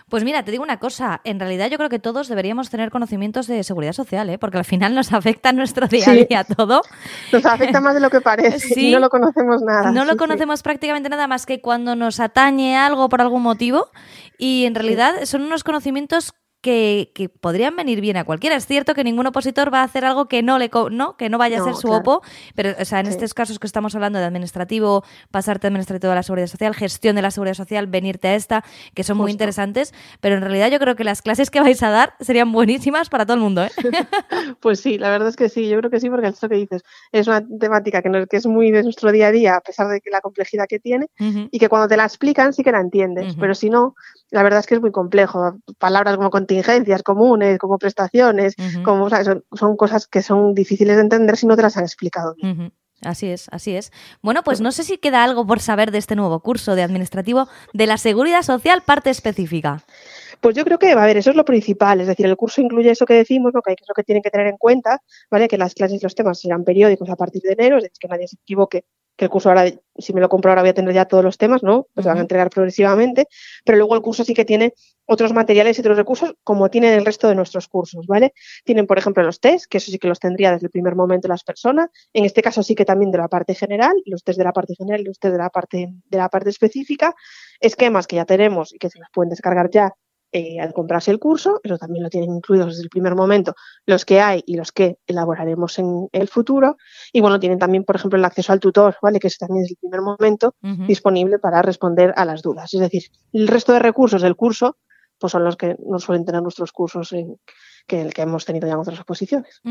Pues 0.09 0.23
mira, 0.23 0.43
te 0.43 0.51
digo 0.51 0.63
una 0.63 0.79
cosa, 0.79 1.19
en 1.25 1.39
realidad 1.39 1.69
yo 1.69 1.77
creo 1.77 1.89
que 1.89 1.99
todos 1.99 2.29
deberíamos 2.29 2.69
tener 2.69 2.89
conocimientos 2.89 3.47
de 3.47 3.63
seguridad 3.63 3.91
social, 3.91 4.29
¿eh? 4.29 4.37
porque 4.37 4.57
al 4.57 4.63
final 4.63 4.95
nos 4.95 5.11
afecta 5.13 5.51
nuestro 5.51 5.87
día 5.87 6.09
a 6.09 6.13
día 6.13 6.43
todo. 6.43 6.81
Nos 7.33 7.45
afecta 7.45 7.81
más 7.81 7.93
de 7.93 7.99
lo 7.99 8.09
que 8.09 8.21
parece 8.21 8.79
y 8.79 8.93
no 8.93 8.99
lo 8.99 9.09
conocemos 9.09 9.61
nada. 9.61 9.91
No 9.91 10.05
lo 10.05 10.15
conocemos 10.15 10.63
prácticamente 10.63 11.09
nada 11.09 11.27
más 11.27 11.45
que 11.45 11.59
cuando 11.59 11.95
nos 11.95 12.19
atañe 12.21 12.77
algo 12.77 13.09
por 13.09 13.19
algún 13.19 13.41
motivo 13.41 13.89
y 14.37 14.65
en 14.65 14.75
realidad 14.75 15.25
son 15.25 15.41
unos 15.41 15.63
conocimientos 15.65 16.33
que, 16.65 17.29
podrían 17.41 17.75
venir 17.75 18.01
bien 18.01 18.17
a 18.17 18.23
cualquiera. 18.23 18.55
Es 18.55 18.65
cierto 18.65 18.95
que 18.95 19.03
ningún 19.03 19.27
opositor 19.27 19.71
va 19.71 19.81
a 19.81 19.83
hacer 19.83 20.03
algo 20.03 20.27
que 20.27 20.41
no 20.41 20.57
le 20.57 20.71
no, 20.91 21.15
que 21.15 21.29
no 21.29 21.37
vaya 21.37 21.61
a 21.61 21.63
ser 21.63 21.75
su 21.75 21.91
OPO, 21.91 22.23
pero 22.55 22.73
o 22.79 22.85
sea, 22.85 23.01
en 23.01 23.07
estos 23.07 23.35
casos 23.35 23.59
que 23.59 23.67
estamos 23.67 23.93
hablando 23.93 24.17
de 24.17 24.25
administrativo, 24.25 25.03
pasarte 25.29 25.67
administrativo 25.67 26.11
a 26.11 26.15
la 26.15 26.23
seguridad 26.23 26.47
social, 26.47 26.73
gestión 26.73 27.15
de 27.15 27.21
la 27.21 27.29
seguridad 27.29 27.53
social, 27.53 27.85
venirte 27.85 28.29
a 28.29 28.35
esta, 28.35 28.63
que 28.95 29.03
son 29.03 29.17
muy 29.17 29.31
interesantes, 29.31 29.93
pero 30.21 30.35
en 30.35 30.41
realidad 30.41 30.71
yo 30.71 30.79
creo 30.79 30.95
que 30.95 31.03
las 31.03 31.21
clases 31.21 31.51
que 31.51 31.61
vais 31.61 31.81
a 31.83 31.91
dar 31.91 32.15
serían 32.19 32.51
buenísimas 32.51 33.09
para 33.09 33.25
todo 33.25 33.35
el 33.35 33.41
mundo. 33.41 33.63
¿eh? 33.63 33.69
pues 34.59 34.79
sí, 34.79 34.97
la 34.97 35.11
verdad 35.11 35.29
es 35.29 35.35
que 35.35 35.49
sí, 35.49 35.69
yo 35.69 35.77
creo 35.77 35.91
que 35.91 35.99
sí, 35.99 36.09
porque 36.09 36.27
esto 36.27 36.49
que 36.49 36.55
dices 36.55 36.83
es 37.11 37.27
una 37.27 37.45
temática 37.59 38.01
que, 38.01 38.25
que 38.27 38.37
es 38.37 38.47
muy 38.47 38.71
de 38.71 38.81
nuestro 38.81 39.11
día 39.11 39.27
a 39.27 39.31
día, 39.31 39.55
a 39.55 39.61
pesar 39.61 39.87
de 39.87 40.01
que 40.01 40.09
la 40.09 40.21
complejidad 40.21 40.65
que 40.67 40.79
tiene, 40.79 41.07
y 41.19 41.59
que 41.59 41.69
cuando 41.69 41.87
te 41.87 41.95
la 41.95 42.05
explican 42.05 42.53
sí 42.53 42.63
que 42.63 42.71
la 42.71 42.79
entiendes, 42.79 43.35
pero 43.39 43.53
si 43.53 43.69
no, 43.69 43.93
la 44.31 44.43
verdad 44.43 44.59
es 44.59 44.67
que 44.67 44.75
es 44.75 44.81
muy 44.81 44.91
complejo. 44.91 45.57
Palabras 45.77 46.17
como 46.17 46.29
contingencias 46.55 47.03
comunes, 47.03 47.57
como 47.57 47.77
prestaciones, 47.77 48.55
como, 48.83 49.09
son, 49.09 49.77
cosas 49.77 50.07
que 50.07 50.21
son 50.21 50.53
difíciles 50.53 50.95
de 50.95 51.01
entender 51.01 51.37
si 51.37 51.47
no 51.47 51.55
te 51.55 51.61
las 51.61 51.77
han 51.77 51.83
explicado 51.83 52.35
Así 53.01 53.27
es, 53.27 53.47
así 53.51 53.75
es. 53.75 53.91
Bueno, 54.21 54.41
pues 54.43 54.61
no 54.61 54.71
sé 54.71 54.83
si 54.83 54.97
queda 54.97 55.23
algo 55.23 55.45
por 55.45 55.59
saber 55.59 55.91
de 55.91 55.97
este 55.97 56.15
nuevo 56.15 56.39
curso 56.39 56.75
de 56.75 56.81
administrativo 56.81 57.47
de 57.73 57.87
la 57.87 57.97
seguridad 57.97 58.41
social, 58.41 58.83
parte 58.83 59.09
específica. 59.09 59.83
Pues 60.39 60.55
yo 60.55 60.63
creo 60.63 60.79
que, 60.79 60.91
a 60.91 61.05
ver, 61.05 61.17
eso 61.17 61.29
es 61.29 61.35
lo 61.35 61.45
principal, 61.45 62.01
es 62.01 62.07
decir, 62.07 62.25
el 62.25 62.37
curso 62.37 62.61
incluye 62.61 62.89
eso 62.89 63.05
que 63.05 63.13
decimos, 63.13 63.51
lo 63.53 63.61
que, 63.61 63.73
es 63.73 63.87
lo 63.87 63.93
que 63.93 64.03
tienen 64.03 64.23
que 64.23 64.29
tener 64.29 64.47
en 64.47 64.57
cuenta, 64.57 65.01
¿vale? 65.29 65.47
Que 65.47 65.57
las 65.57 65.73
clases 65.73 65.99
y 66.01 66.03
los 66.03 66.15
temas 66.15 66.39
serán 66.39 66.63
periódicos 66.63 67.09
a 67.09 67.15
partir 67.15 67.41
de 67.41 67.53
enero, 67.53 67.77
es 67.77 67.83
decir, 67.83 67.97
que 67.99 68.07
nadie 68.07 68.27
se 68.27 68.37
equivoque 68.41 68.85
que 69.15 69.25
el 69.25 69.31
curso 69.31 69.49
ahora, 69.49 69.71
si 69.97 70.13
me 70.13 70.21
lo 70.21 70.29
compro 70.29 70.51
ahora 70.51 70.61
voy 70.61 70.69
a 70.69 70.73
tener 70.73 70.93
ya 70.93 71.05
todos 71.05 71.23
los 71.23 71.37
temas, 71.37 71.63
¿no? 71.63 71.87
Pues 71.93 72.05
van 72.05 72.17
a 72.17 72.21
entregar 72.21 72.49
progresivamente, 72.49 73.27
pero 73.63 73.77
luego 73.77 73.95
el 73.95 74.01
curso 74.01 74.23
sí 74.23 74.33
que 74.33 74.45
tiene 74.45 74.73
otros 75.05 75.33
materiales 75.33 75.77
y 75.77 75.81
otros 75.81 75.97
recursos 75.97 76.33
como 76.43 76.69
tienen 76.69 76.93
el 76.93 77.05
resto 77.05 77.27
de 77.27 77.35
nuestros 77.35 77.67
cursos, 77.67 78.07
¿vale? 78.07 78.33
Tienen, 78.63 78.87
por 78.87 78.97
ejemplo, 78.97 79.23
los 79.23 79.39
test, 79.39 79.65
que 79.69 79.77
eso 79.77 79.91
sí 79.91 79.99
que 79.99 80.07
los 80.07 80.19
tendría 80.19 80.51
desde 80.51 80.67
el 80.67 80.71
primer 80.71 80.95
momento 80.95 81.27
las 81.27 81.43
personas, 81.43 81.89
en 82.13 82.25
este 82.25 82.41
caso 82.41 82.63
sí 82.63 82.75
que 82.75 82.85
también 82.85 83.11
de 83.11 83.19
la 83.19 83.27
parte 83.27 83.55
general, 83.55 83.93
los 84.05 84.23
test 84.23 84.37
de 84.37 84.43
la 84.43 84.53
parte 84.53 84.75
general 84.75 85.01
y 85.01 85.05
los 85.05 85.19
test 85.19 85.31
de 85.31 85.37
la 85.37 85.49
parte, 85.49 85.89
de 86.05 86.17
la 86.17 86.29
parte 86.29 86.49
específica, 86.49 87.15
esquemas 87.59 88.07
que 88.07 88.17
ya 88.17 88.25
tenemos 88.25 88.73
y 88.73 88.77
que 88.77 88.89
se 88.89 88.99
los 88.99 89.07
pueden 89.13 89.29
descargar 89.29 89.69
ya 89.69 89.93
eh, 90.37 90.59
al 90.59 90.73
comprarse 90.73 91.11
el 91.11 91.17
curso, 91.17 91.61
eso 91.63 91.77
también 91.77 92.03
lo 92.03 92.09
tienen 92.09 92.35
incluidos 92.35 92.67
desde 92.67 92.83
el 92.83 92.89
primer 92.89 93.15
momento, 93.15 93.55
los 93.85 94.03
que 94.03 94.19
hay 94.19 94.43
y 94.45 94.57
los 94.57 94.73
que 94.73 94.97
elaboraremos 95.07 95.79
en 95.79 96.09
el 96.11 96.27
futuro. 96.27 96.75
Y 97.13 97.21
bueno, 97.21 97.39
tienen 97.39 97.57
también, 97.57 97.85
por 97.85 97.95
ejemplo, 97.95 98.19
el 98.19 98.25
acceso 98.25 98.51
al 98.51 98.59
tutor, 98.59 98.97
¿vale? 99.01 99.17
Que 99.21 99.27
es 99.27 99.37
también 99.37 99.61
desde 99.61 99.75
el 99.75 99.77
primer 99.77 100.01
momento 100.01 100.53
disponible 100.89 101.39
para 101.39 101.61
responder 101.61 102.13
a 102.17 102.25
las 102.25 102.41
dudas. 102.41 102.73
Es 102.73 102.81
decir, 102.81 103.03
el 103.31 103.47
resto 103.47 103.71
de 103.71 103.79
recursos 103.79 104.21
del 104.21 104.35
curso, 104.35 104.75
pues 105.17 105.31
son 105.31 105.45
los 105.45 105.55
que 105.55 105.77
nos 105.87 106.03
suelen 106.03 106.25
tener 106.25 106.41
nuestros 106.41 106.73
cursos 106.73 107.13
en, 107.13 107.37
que 107.87 108.01
el 108.01 108.13
que 108.13 108.23
hemos 108.23 108.45
tenido 108.45 108.67
ya 108.67 108.73
en 108.73 108.79
otras 108.79 108.97
exposiciones. 108.97 109.61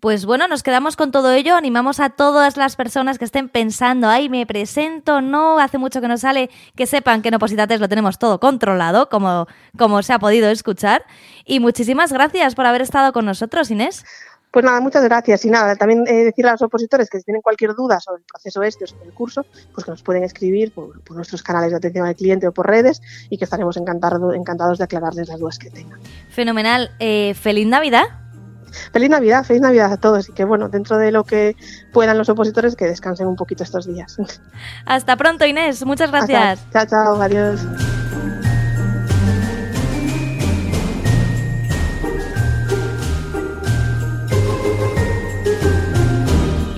Pues 0.00 0.24
bueno, 0.24 0.46
nos 0.46 0.62
quedamos 0.62 0.96
con 0.96 1.10
todo 1.10 1.32
ello. 1.32 1.56
Animamos 1.56 1.98
a 2.00 2.10
todas 2.10 2.56
las 2.56 2.76
personas 2.76 3.18
que 3.18 3.24
estén 3.24 3.48
pensando, 3.48 4.08
ay, 4.08 4.28
me 4.28 4.46
presento, 4.46 5.20
no, 5.20 5.58
hace 5.58 5.78
mucho 5.78 6.00
que 6.00 6.08
no 6.08 6.16
sale, 6.16 6.50
que 6.76 6.86
sepan 6.86 7.22
que 7.22 7.28
en 7.28 7.34
Opositates 7.34 7.80
lo 7.80 7.88
tenemos 7.88 8.18
todo 8.18 8.38
controlado, 8.38 9.08
como, 9.08 9.46
como 9.76 10.02
se 10.02 10.12
ha 10.12 10.18
podido 10.18 10.48
escuchar. 10.48 11.04
Y 11.44 11.60
muchísimas 11.60 12.12
gracias 12.12 12.54
por 12.54 12.66
haber 12.66 12.82
estado 12.82 13.12
con 13.12 13.24
nosotros, 13.24 13.70
Inés. 13.70 14.04
Pues 14.54 14.64
nada, 14.64 14.80
muchas 14.80 15.02
gracias. 15.02 15.44
Y 15.44 15.50
nada, 15.50 15.74
también 15.74 16.04
eh, 16.06 16.26
decirle 16.26 16.50
a 16.50 16.52
los 16.52 16.62
opositores 16.62 17.10
que 17.10 17.18
si 17.18 17.24
tienen 17.24 17.42
cualquier 17.42 17.74
duda 17.74 17.98
sobre 17.98 18.20
el 18.20 18.24
proceso 18.24 18.62
este 18.62 18.84
o 18.84 18.86
sobre 18.86 19.06
el 19.06 19.12
curso, 19.12 19.44
pues 19.72 19.84
que 19.84 19.90
nos 19.90 20.04
pueden 20.04 20.22
escribir 20.22 20.72
por, 20.72 20.94
nuestros 21.10 21.42
canales 21.42 21.72
de 21.72 21.78
atención 21.78 22.06
al 22.06 22.14
cliente 22.14 22.46
o 22.46 22.52
por 22.52 22.68
redes 22.68 23.02
y 23.30 23.36
que 23.36 23.42
estaremos 23.42 23.76
encantado, 23.76 24.32
encantados 24.32 24.78
de 24.78 24.84
aclararles 24.84 25.26
las 25.26 25.40
dudas 25.40 25.58
que 25.58 25.70
tengan. 25.70 25.98
Fenomenal. 26.30 26.92
Eh, 27.00 27.34
feliz 27.34 27.66
Navidad. 27.66 28.04
Feliz 28.92 29.10
Navidad, 29.10 29.42
feliz 29.44 29.60
Navidad 29.60 29.92
a 29.92 29.96
todos 29.96 30.28
y 30.28 30.32
que 30.32 30.44
bueno, 30.44 30.68
dentro 30.68 30.98
de 30.98 31.10
lo 31.10 31.24
que 31.24 31.56
puedan 31.92 32.16
los 32.16 32.28
opositores, 32.28 32.76
que 32.76 32.84
descansen 32.84 33.26
un 33.26 33.34
poquito 33.34 33.64
estos 33.64 33.88
días. 33.92 34.16
Hasta 34.86 35.16
pronto, 35.16 35.44
Inés. 35.44 35.84
Muchas 35.84 36.12
gracias. 36.12 36.60
Chao, 36.72 36.86
chao, 36.86 37.20
adiós. 37.20 37.60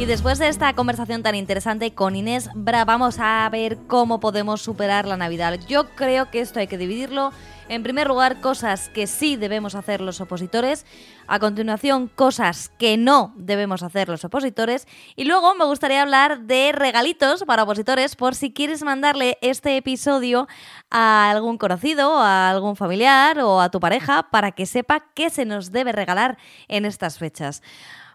Después 0.07 0.39
de 0.39 0.47
esta 0.47 0.73
conversación 0.75 1.25
tan 1.25 1.35
interesante 1.35 1.93
con 1.93 2.15
Inés 2.15 2.49
Bra, 2.55 2.85
vamos 2.85 3.19
a 3.19 3.49
ver 3.51 3.77
cómo 3.89 4.21
podemos 4.21 4.63
superar 4.63 5.05
la 5.05 5.17
Navidad. 5.17 5.59
Yo 5.67 5.89
creo 5.97 6.31
que 6.31 6.41
esto 6.41 6.61
hay 6.61 6.69
que 6.69 6.79
dividirlo. 6.79 7.33
En 7.69 7.83
primer 7.83 8.07
lugar, 8.07 8.41
cosas 8.41 8.89
que 8.89 9.09
sí 9.09 9.35
debemos 9.35 9.75
hacer 9.75 10.01
los 10.01 10.21
opositores. 10.21 10.87
A 11.27 11.41
continuación, 11.41 12.07
cosas 12.07 12.71
que 12.79 12.97
no 12.97 13.35
debemos 13.37 13.83
hacer 13.83 14.09
los 14.09 14.25
opositores. 14.25 14.87
Y 15.17 15.25
luego 15.25 15.57
me 15.57 15.65
gustaría 15.65 16.03
hablar 16.03 16.43
de 16.43 16.71
regalitos 16.71 17.43
para 17.43 17.65
opositores 17.65 18.15
por 18.15 18.37
si 18.37 18.53
quieres 18.53 18.85
mandarle 18.85 19.39
este 19.41 19.77
episodio 19.77 20.47
a 20.89 21.31
algún 21.31 21.59
conocido, 21.59 22.19
a 22.19 22.49
algún 22.51 22.77
familiar 22.77 23.41
o 23.41 23.61
a 23.61 23.71
tu 23.73 23.81
pareja 23.81 24.31
para 24.31 24.53
que 24.53 24.67
sepa 24.67 25.07
qué 25.15 25.31
se 25.31 25.45
nos 25.45 25.73
debe 25.73 25.91
regalar 25.91 26.39
en 26.69 26.85
estas 26.85 27.19
fechas. 27.19 27.61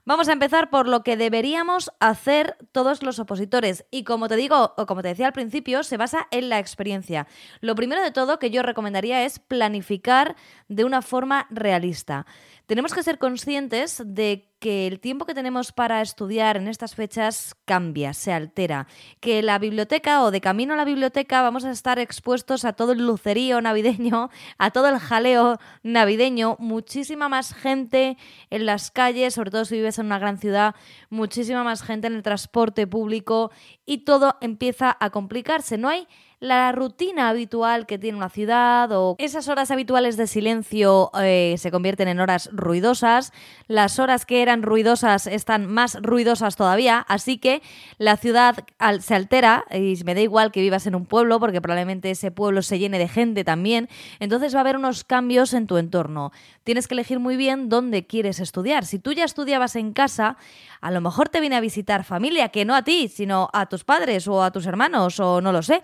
Vamos 0.03 0.29
a 0.29 0.33
empezar 0.33 0.71
por 0.71 0.87
lo 0.87 1.03
que 1.03 1.15
deberíamos 1.15 1.91
hacer 1.99 2.57
todos 2.71 3.03
los 3.03 3.19
opositores. 3.19 3.85
Y 3.91 4.03
como 4.03 4.27
te 4.27 4.35
digo, 4.35 4.73
o 4.75 4.85
como 4.87 5.03
te 5.03 5.09
decía 5.09 5.27
al 5.27 5.33
principio, 5.33 5.83
se 5.83 5.97
basa 5.97 6.27
en 6.31 6.49
la 6.49 6.57
experiencia. 6.57 7.27
Lo 7.59 7.75
primero 7.75 8.01
de 8.01 8.09
todo 8.09 8.39
que 8.39 8.49
yo 8.49 8.63
recomendaría 8.63 9.23
es 9.25 9.37
planificar 9.37 10.35
de 10.67 10.85
una 10.85 11.03
forma 11.03 11.45
realista. 11.51 12.25
Tenemos 12.71 12.93
que 12.93 13.03
ser 13.03 13.17
conscientes 13.17 14.01
de 14.05 14.49
que 14.61 14.87
el 14.87 15.01
tiempo 15.01 15.25
que 15.25 15.33
tenemos 15.33 15.73
para 15.73 16.01
estudiar 16.01 16.55
en 16.55 16.69
estas 16.69 16.95
fechas 16.95 17.53
cambia, 17.65 18.13
se 18.13 18.31
altera, 18.31 18.87
que 19.19 19.41
la 19.41 19.59
biblioteca 19.59 20.23
o 20.23 20.31
de 20.31 20.39
camino 20.39 20.73
a 20.73 20.77
la 20.77 20.85
biblioteca 20.85 21.41
vamos 21.41 21.65
a 21.65 21.71
estar 21.71 21.99
expuestos 21.99 22.63
a 22.63 22.71
todo 22.71 22.93
el 22.93 23.05
lucerío 23.05 23.59
navideño, 23.59 24.29
a 24.57 24.71
todo 24.71 24.87
el 24.87 24.99
jaleo 24.99 25.59
navideño, 25.83 26.55
muchísima 26.59 27.27
más 27.27 27.53
gente 27.53 28.17
en 28.49 28.65
las 28.65 28.89
calles, 28.89 29.33
sobre 29.33 29.51
todo 29.51 29.65
si 29.65 29.75
vives 29.75 29.99
en 29.99 30.05
una 30.05 30.19
gran 30.19 30.37
ciudad, 30.37 30.73
muchísima 31.09 31.65
más 31.65 31.83
gente 31.83 32.07
en 32.07 32.15
el 32.15 32.23
transporte 32.23 32.87
público 32.87 33.51
y 33.85 34.05
todo 34.05 34.37
empieza 34.39 34.95
a 34.97 35.09
complicarse. 35.09 35.77
No 35.77 35.89
hay 35.89 36.07
la 36.41 36.71
rutina 36.71 37.29
habitual 37.29 37.85
que 37.85 37.99
tiene 37.99 38.17
una 38.17 38.29
ciudad 38.29 38.91
o 38.91 39.15
esas 39.19 39.47
horas 39.47 39.69
habituales 39.69 40.17
de 40.17 40.25
silencio 40.25 41.11
eh, 41.21 41.53
se 41.59 41.69
convierten 41.69 42.07
en 42.07 42.19
horas 42.19 42.49
ruidosas, 42.51 43.31
las 43.67 43.99
horas 43.99 44.25
que 44.25 44.41
eran 44.41 44.63
ruidosas 44.63 45.27
están 45.27 45.67
más 45.67 45.99
ruidosas 46.01 46.55
todavía, 46.55 47.05
así 47.07 47.37
que 47.37 47.61
la 47.99 48.17
ciudad 48.17 48.65
se 49.01 49.13
altera 49.13 49.65
y 49.71 50.01
me 50.03 50.15
da 50.15 50.21
igual 50.21 50.51
que 50.51 50.61
vivas 50.61 50.87
en 50.87 50.95
un 50.95 51.05
pueblo 51.05 51.39
porque 51.39 51.61
probablemente 51.61 52.09
ese 52.09 52.31
pueblo 52.31 52.63
se 52.63 52.79
llene 52.79 52.97
de 52.97 53.07
gente 53.07 53.43
también, 53.43 53.87
entonces 54.19 54.55
va 54.55 54.59
a 54.59 54.61
haber 54.61 54.77
unos 54.77 55.03
cambios 55.03 55.53
en 55.53 55.67
tu 55.67 55.77
entorno. 55.77 56.31
Tienes 56.63 56.87
que 56.87 56.95
elegir 56.95 57.19
muy 57.19 57.37
bien 57.37 57.69
dónde 57.69 58.07
quieres 58.07 58.39
estudiar. 58.39 58.85
Si 58.85 58.97
tú 58.97 59.13
ya 59.13 59.25
estudiabas 59.25 59.75
en 59.75 59.93
casa, 59.93 60.37
a 60.79 60.89
lo 60.89 61.01
mejor 61.01 61.29
te 61.29 61.39
viene 61.39 61.55
a 61.55 61.59
visitar 61.59 62.03
familia, 62.03 62.49
que 62.49 62.65
no 62.65 62.75
a 62.75 62.83
ti, 62.83 63.07
sino 63.09 63.49
a 63.53 63.67
tus 63.67 63.83
padres 63.83 64.27
o 64.27 64.43
a 64.43 64.51
tus 64.51 64.65
hermanos 64.65 65.19
o 65.19 65.41
no 65.41 65.51
lo 65.51 65.61
sé. 65.61 65.83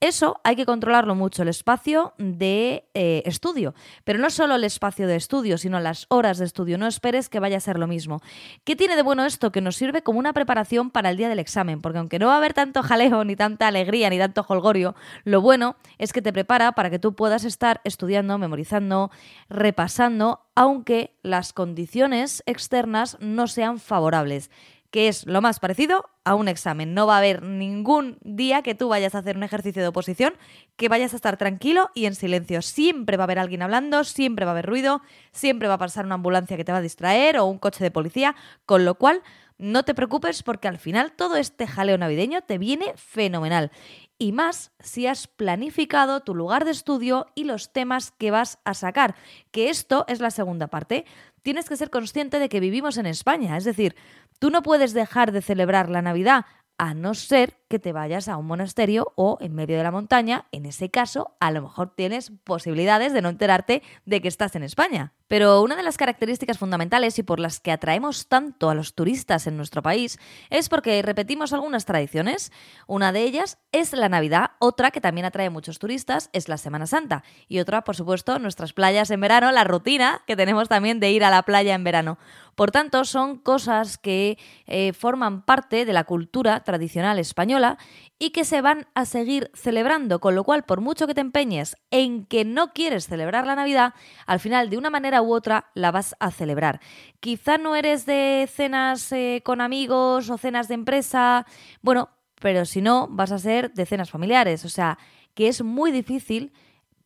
Eso 0.00 0.40
hay 0.44 0.56
que 0.56 0.66
controlarlo 0.66 1.14
mucho, 1.14 1.40
el 1.40 1.48
espacio 1.48 2.12
de 2.18 2.86
eh, 2.92 3.22
estudio. 3.24 3.74
Pero 4.04 4.18
no 4.18 4.28
solo 4.28 4.56
el 4.56 4.64
espacio 4.64 5.06
de 5.06 5.16
estudio, 5.16 5.56
sino 5.56 5.80
las 5.80 6.04
horas 6.10 6.36
de 6.36 6.44
estudio. 6.44 6.76
No 6.76 6.86
esperes 6.86 7.30
que 7.30 7.40
vaya 7.40 7.56
a 7.56 7.60
ser 7.60 7.78
lo 7.78 7.86
mismo. 7.86 8.20
¿Qué 8.64 8.76
tiene 8.76 8.94
de 8.94 9.02
bueno 9.02 9.24
esto? 9.24 9.50
Que 9.50 9.62
nos 9.62 9.76
sirve 9.76 10.02
como 10.02 10.18
una 10.18 10.34
preparación 10.34 10.90
para 10.90 11.08
el 11.08 11.16
día 11.16 11.30
del 11.30 11.38
examen. 11.38 11.80
Porque 11.80 11.98
aunque 11.98 12.18
no 12.18 12.26
va 12.26 12.34
a 12.34 12.36
haber 12.36 12.52
tanto 12.52 12.82
jaleo, 12.82 13.24
ni 13.24 13.36
tanta 13.36 13.68
alegría, 13.68 14.10
ni 14.10 14.18
tanto 14.18 14.44
holgorio, 14.46 14.94
lo 15.24 15.40
bueno 15.40 15.76
es 15.96 16.12
que 16.12 16.20
te 16.20 16.32
prepara 16.32 16.72
para 16.72 16.90
que 16.90 16.98
tú 16.98 17.14
puedas 17.14 17.44
estar 17.44 17.80
estudiando, 17.84 18.36
memorizando, 18.36 19.10
repasando, 19.48 20.42
aunque 20.54 21.16
las 21.22 21.54
condiciones 21.54 22.42
externas 22.44 23.16
no 23.20 23.46
sean 23.46 23.78
favorables 23.78 24.50
que 24.96 25.08
es 25.08 25.26
lo 25.26 25.42
más 25.42 25.60
parecido 25.60 26.08
a 26.24 26.34
un 26.34 26.48
examen. 26.48 26.94
No 26.94 27.06
va 27.06 27.16
a 27.16 27.18
haber 27.18 27.42
ningún 27.42 28.16
día 28.22 28.62
que 28.62 28.74
tú 28.74 28.88
vayas 28.88 29.14
a 29.14 29.18
hacer 29.18 29.36
un 29.36 29.42
ejercicio 29.42 29.82
de 29.82 29.88
oposición 29.88 30.32
que 30.76 30.88
vayas 30.88 31.12
a 31.12 31.16
estar 31.16 31.36
tranquilo 31.36 31.90
y 31.92 32.06
en 32.06 32.14
silencio. 32.14 32.62
Siempre 32.62 33.18
va 33.18 33.24
a 33.24 33.26
haber 33.26 33.38
alguien 33.38 33.60
hablando, 33.60 34.04
siempre 34.04 34.46
va 34.46 34.52
a 34.52 34.54
haber 34.54 34.64
ruido, 34.64 35.02
siempre 35.32 35.68
va 35.68 35.74
a 35.74 35.78
pasar 35.78 36.06
una 36.06 36.14
ambulancia 36.14 36.56
que 36.56 36.64
te 36.64 36.72
va 36.72 36.78
a 36.78 36.80
distraer 36.80 37.36
o 37.36 37.44
un 37.44 37.58
coche 37.58 37.84
de 37.84 37.90
policía, 37.90 38.36
con 38.64 38.86
lo 38.86 38.94
cual 38.94 39.22
no 39.58 39.84
te 39.84 39.94
preocupes 39.94 40.42
porque 40.42 40.66
al 40.66 40.78
final 40.78 41.12
todo 41.12 41.36
este 41.36 41.66
jaleo 41.66 41.98
navideño 41.98 42.40
te 42.40 42.56
viene 42.56 42.94
fenomenal. 42.96 43.72
Y 44.18 44.32
más 44.32 44.72
si 44.80 45.06
has 45.06 45.26
planificado 45.26 46.20
tu 46.20 46.34
lugar 46.34 46.64
de 46.64 46.70
estudio 46.70 47.26
y 47.34 47.44
los 47.44 47.70
temas 47.70 48.12
que 48.12 48.30
vas 48.30 48.60
a 48.64 48.72
sacar, 48.72 49.14
que 49.50 49.68
esto 49.68 50.06
es 50.08 50.20
la 50.20 50.30
segunda 50.30 50.68
parte. 50.68 51.04
Tienes 51.42 51.68
que 51.68 51.76
ser 51.76 51.90
consciente 51.90 52.38
de 52.38 52.48
que 52.48 52.60
vivimos 52.60 52.96
en 52.96 53.06
España, 53.06 53.56
es 53.56 53.64
decir, 53.64 53.94
Tú 54.38 54.50
no 54.50 54.62
puedes 54.62 54.92
dejar 54.92 55.32
de 55.32 55.42
celebrar 55.42 55.88
la 55.88 56.02
Navidad 56.02 56.46
a 56.78 56.94
no 56.94 57.14
ser 57.14 57.56
que 57.68 57.78
te 57.78 57.92
vayas 57.92 58.28
a 58.28 58.36
un 58.36 58.46
monasterio 58.46 59.12
o 59.16 59.38
en 59.40 59.54
medio 59.54 59.76
de 59.76 59.82
la 59.82 59.90
montaña. 59.90 60.46
En 60.52 60.66
ese 60.66 60.90
caso, 60.90 61.36
a 61.40 61.50
lo 61.50 61.62
mejor 61.62 61.94
tienes 61.94 62.30
posibilidades 62.44 63.12
de 63.12 63.22
no 63.22 63.28
enterarte 63.28 63.82
de 64.04 64.20
que 64.20 64.28
estás 64.28 64.54
en 64.54 64.62
España. 64.62 65.12
Pero 65.26 65.60
una 65.62 65.74
de 65.74 65.82
las 65.82 65.96
características 65.96 66.58
fundamentales 66.58 67.18
y 67.18 67.24
por 67.24 67.40
las 67.40 67.58
que 67.58 67.72
atraemos 67.72 68.28
tanto 68.28 68.70
a 68.70 68.74
los 68.74 68.94
turistas 68.94 69.48
en 69.48 69.56
nuestro 69.56 69.82
país 69.82 70.18
es 70.50 70.68
porque 70.68 71.02
repetimos 71.02 71.52
algunas 71.52 71.84
tradiciones. 71.84 72.52
Una 72.86 73.10
de 73.10 73.22
ellas 73.22 73.58
es 73.72 73.92
la 73.92 74.08
Navidad, 74.08 74.52
otra 74.60 74.92
que 74.92 75.00
también 75.00 75.24
atrae 75.24 75.50
muchos 75.50 75.80
turistas 75.80 76.30
es 76.32 76.48
la 76.48 76.58
Semana 76.58 76.86
Santa 76.86 77.24
y 77.48 77.58
otra, 77.58 77.82
por 77.82 77.96
supuesto, 77.96 78.38
nuestras 78.38 78.72
playas 78.72 79.10
en 79.10 79.20
verano, 79.20 79.50
la 79.50 79.64
rutina 79.64 80.22
que 80.28 80.36
tenemos 80.36 80.68
también 80.68 81.00
de 81.00 81.10
ir 81.10 81.24
a 81.24 81.30
la 81.30 81.42
playa 81.42 81.74
en 81.74 81.82
verano. 81.82 82.18
Por 82.56 82.70
tanto, 82.70 83.04
son 83.04 83.36
cosas 83.36 83.98
que 83.98 84.38
eh, 84.66 84.94
forman 84.94 85.42
parte 85.42 85.84
de 85.84 85.92
la 85.92 86.04
cultura 86.04 86.64
tradicional 86.64 87.18
española 87.18 87.76
y 88.18 88.30
que 88.30 88.46
se 88.46 88.62
van 88.62 88.88
a 88.94 89.04
seguir 89.04 89.50
celebrando, 89.54 90.20
con 90.20 90.34
lo 90.34 90.42
cual 90.42 90.64
por 90.64 90.80
mucho 90.80 91.06
que 91.06 91.14
te 91.14 91.20
empeñes 91.20 91.76
en 91.90 92.24
que 92.24 92.46
no 92.46 92.72
quieres 92.72 93.06
celebrar 93.06 93.46
la 93.46 93.56
Navidad, 93.56 93.92
al 94.26 94.40
final 94.40 94.70
de 94.70 94.78
una 94.78 94.88
manera 94.88 95.20
u 95.20 95.34
otra 95.34 95.70
la 95.74 95.90
vas 95.90 96.16
a 96.18 96.30
celebrar. 96.30 96.80
Quizá 97.20 97.58
no 97.58 97.76
eres 97.76 98.06
de 98.06 98.48
cenas 98.50 99.12
eh, 99.12 99.42
con 99.44 99.60
amigos 99.60 100.30
o 100.30 100.38
cenas 100.38 100.66
de 100.66 100.74
empresa, 100.74 101.46
bueno, 101.82 102.08
pero 102.40 102.64
si 102.64 102.80
no, 102.80 103.06
vas 103.10 103.32
a 103.32 103.38
ser 103.38 103.72
de 103.74 103.84
cenas 103.84 104.10
familiares, 104.10 104.64
o 104.64 104.70
sea, 104.70 104.98
que 105.34 105.48
es 105.48 105.62
muy 105.62 105.92
difícil 105.92 106.52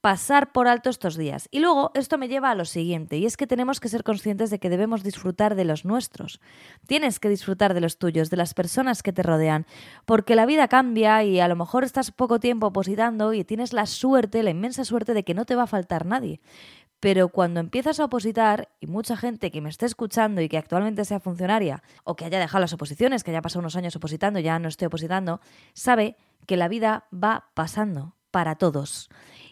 pasar 0.00 0.52
por 0.52 0.66
alto 0.66 0.90
estos 0.90 1.16
días. 1.16 1.49
Y 1.50 1.60
luego 1.60 1.91
esto 1.95 2.19
me 2.19 2.28
lleva 2.28 2.50
a 2.50 2.54
lo 2.54 2.65
siguiente, 2.65 3.19
y 3.19 3.26
es 3.26 3.36
que 3.36 3.47
tenemos 3.47 3.80
que 3.80 3.89
ser 3.89 4.02
conscientes 4.02 4.50
de 4.50 4.58
que 4.58 4.71
debemos 4.71 5.02
disfrutar 5.02 5.54
de 5.54 5.65
los 5.65 5.84
nuestros. 5.84 6.41
Tienes 6.86 7.21
que 7.21 7.28
disfrutar 7.28 7.75
de 7.75 7.80
los 7.80 7.99
tuyos, 7.99 8.30
de 8.30 8.36
las 8.36 8.54
personas 8.54 9.02
que 9.02 9.13
te 9.13 9.23
rodean, 9.23 9.67
porque 10.06 10.34
la 10.34 10.47
vida 10.47 10.69
cambia 10.69 11.23
y 11.25 11.41
a 11.41 11.49
lo 11.49 11.56
mejor 11.56 11.84
estás 11.84 12.10
poco 12.10 12.41
tiempo 12.41 12.69
opositando 12.69 13.34
y 13.34 13.45
tienes 13.45 13.73
la 13.73 13.86
suerte, 13.86 14.43
la 14.43 14.50
inmensa 14.50 14.84
suerte 14.84 15.15
de 15.15 15.25
que 15.25 15.34
no 15.34 15.45
te 15.45 15.56
va 15.56 15.65
a 15.65 15.67
faltar 15.67 16.06
nadie. 16.06 16.41
Pero 17.00 17.30
cuando 17.30 17.60
empiezas 17.60 17.99
a 17.99 18.04
opositar, 18.04 18.69
y 18.78 18.86
mucha 18.86 19.17
gente 19.17 19.50
que 19.50 19.63
me 19.63 19.71
esté 19.71 19.86
escuchando 19.86 20.43
y 20.43 20.50
que 20.50 20.58
actualmente 20.58 21.06
sea 21.06 21.19
funcionaria, 21.19 21.82
o 22.04 22.15
que 22.15 22.26
haya 22.26 22.39
dejado 22.39 22.60
las 22.60 22.75
oposiciones, 22.75 23.25
que 23.25 23.30
haya 23.30 23.41
pasado 23.41 23.60
unos 23.60 23.76
años 23.76 23.97
opositando, 23.97 24.39
ya 24.39 24.58
no 24.58 24.69
estoy 24.69 24.86
opositando, 24.86 25.41
sabe 25.73 26.17
que 26.47 26.58
la 26.58 26.69
vida 26.69 27.06
va 27.13 27.49
pasando 27.54 28.17
para 28.30 28.56
todos. 28.56 29.08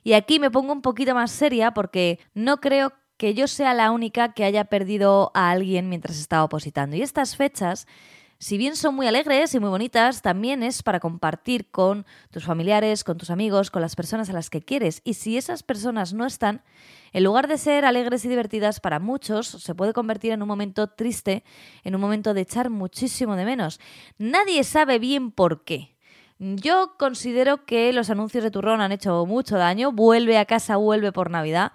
Y 0.09 0.15
aquí 0.15 0.41
me 0.41 0.51
pongo 0.51 0.73
un 0.73 0.81
poquito 0.81 1.15
más 1.15 1.31
seria 1.31 1.73
porque 1.73 2.19
no 2.33 2.63
creo 2.63 2.95
que 3.19 3.35
yo 3.35 3.47
sea 3.47 3.75
la 3.75 3.91
única 3.91 4.33
que 4.33 4.45
haya 4.45 4.65
perdido 4.65 5.31
a 5.35 5.51
alguien 5.51 5.91
mientras 5.91 6.19
estaba 6.19 6.45
opositando. 6.45 6.97
Y 6.97 7.03
estas 7.03 7.37
fechas, 7.37 7.87
si 8.39 8.57
bien 8.57 8.75
son 8.75 8.95
muy 8.95 9.07
alegres 9.07 9.53
y 9.53 9.61
muy 9.61 9.69
bonitas, 9.69 10.23
también 10.23 10.63
es 10.63 10.83
para 10.83 10.99
compartir 10.99 11.71
con 11.71 12.07
tus 12.31 12.45
familiares, 12.45 13.05
con 13.05 13.19
tus 13.19 13.29
amigos, 13.29 13.71
con 13.71 13.83
las 13.83 13.97
personas 13.97 14.31
a 14.31 14.33
las 14.33 14.49
que 14.49 14.63
quieres. 14.63 15.03
Y 15.05 15.13
si 15.13 15.37
esas 15.37 15.63
personas 15.63 16.15
no 16.15 16.25
están, 16.25 16.63
en 17.13 17.25
lugar 17.25 17.47
de 17.47 17.59
ser 17.59 17.85
alegres 17.85 18.25
y 18.25 18.31
divertidas, 18.31 18.81
para 18.81 19.01
muchos 19.01 19.47
se 19.47 19.75
puede 19.75 19.93
convertir 19.93 20.33
en 20.33 20.41
un 20.41 20.49
momento 20.49 20.87
triste, 20.87 21.45
en 21.85 21.95
un 21.95 22.01
momento 22.01 22.33
de 22.33 22.41
echar 22.41 22.71
muchísimo 22.71 23.37
de 23.37 23.45
menos. 23.45 23.79
Nadie 24.17 24.65
sabe 24.65 24.99
bien 24.99 25.33
por 25.33 25.65
qué. 25.65 25.98
Yo 26.39 26.95
considero 26.99 27.65
que 27.65 27.93
los 27.93 28.11
anuncios 28.11 28.45
de 28.45 28.51
turrón 28.51 28.81
han 28.81 28.93
hecho 28.93 29.27
mucho 29.27 29.57
daño. 29.57 29.91
Vuelve 29.91 30.39
a 30.39 30.45
casa, 30.45 30.77
vuelve 30.77 31.11
por 31.11 31.31
Navidad. 31.31 31.73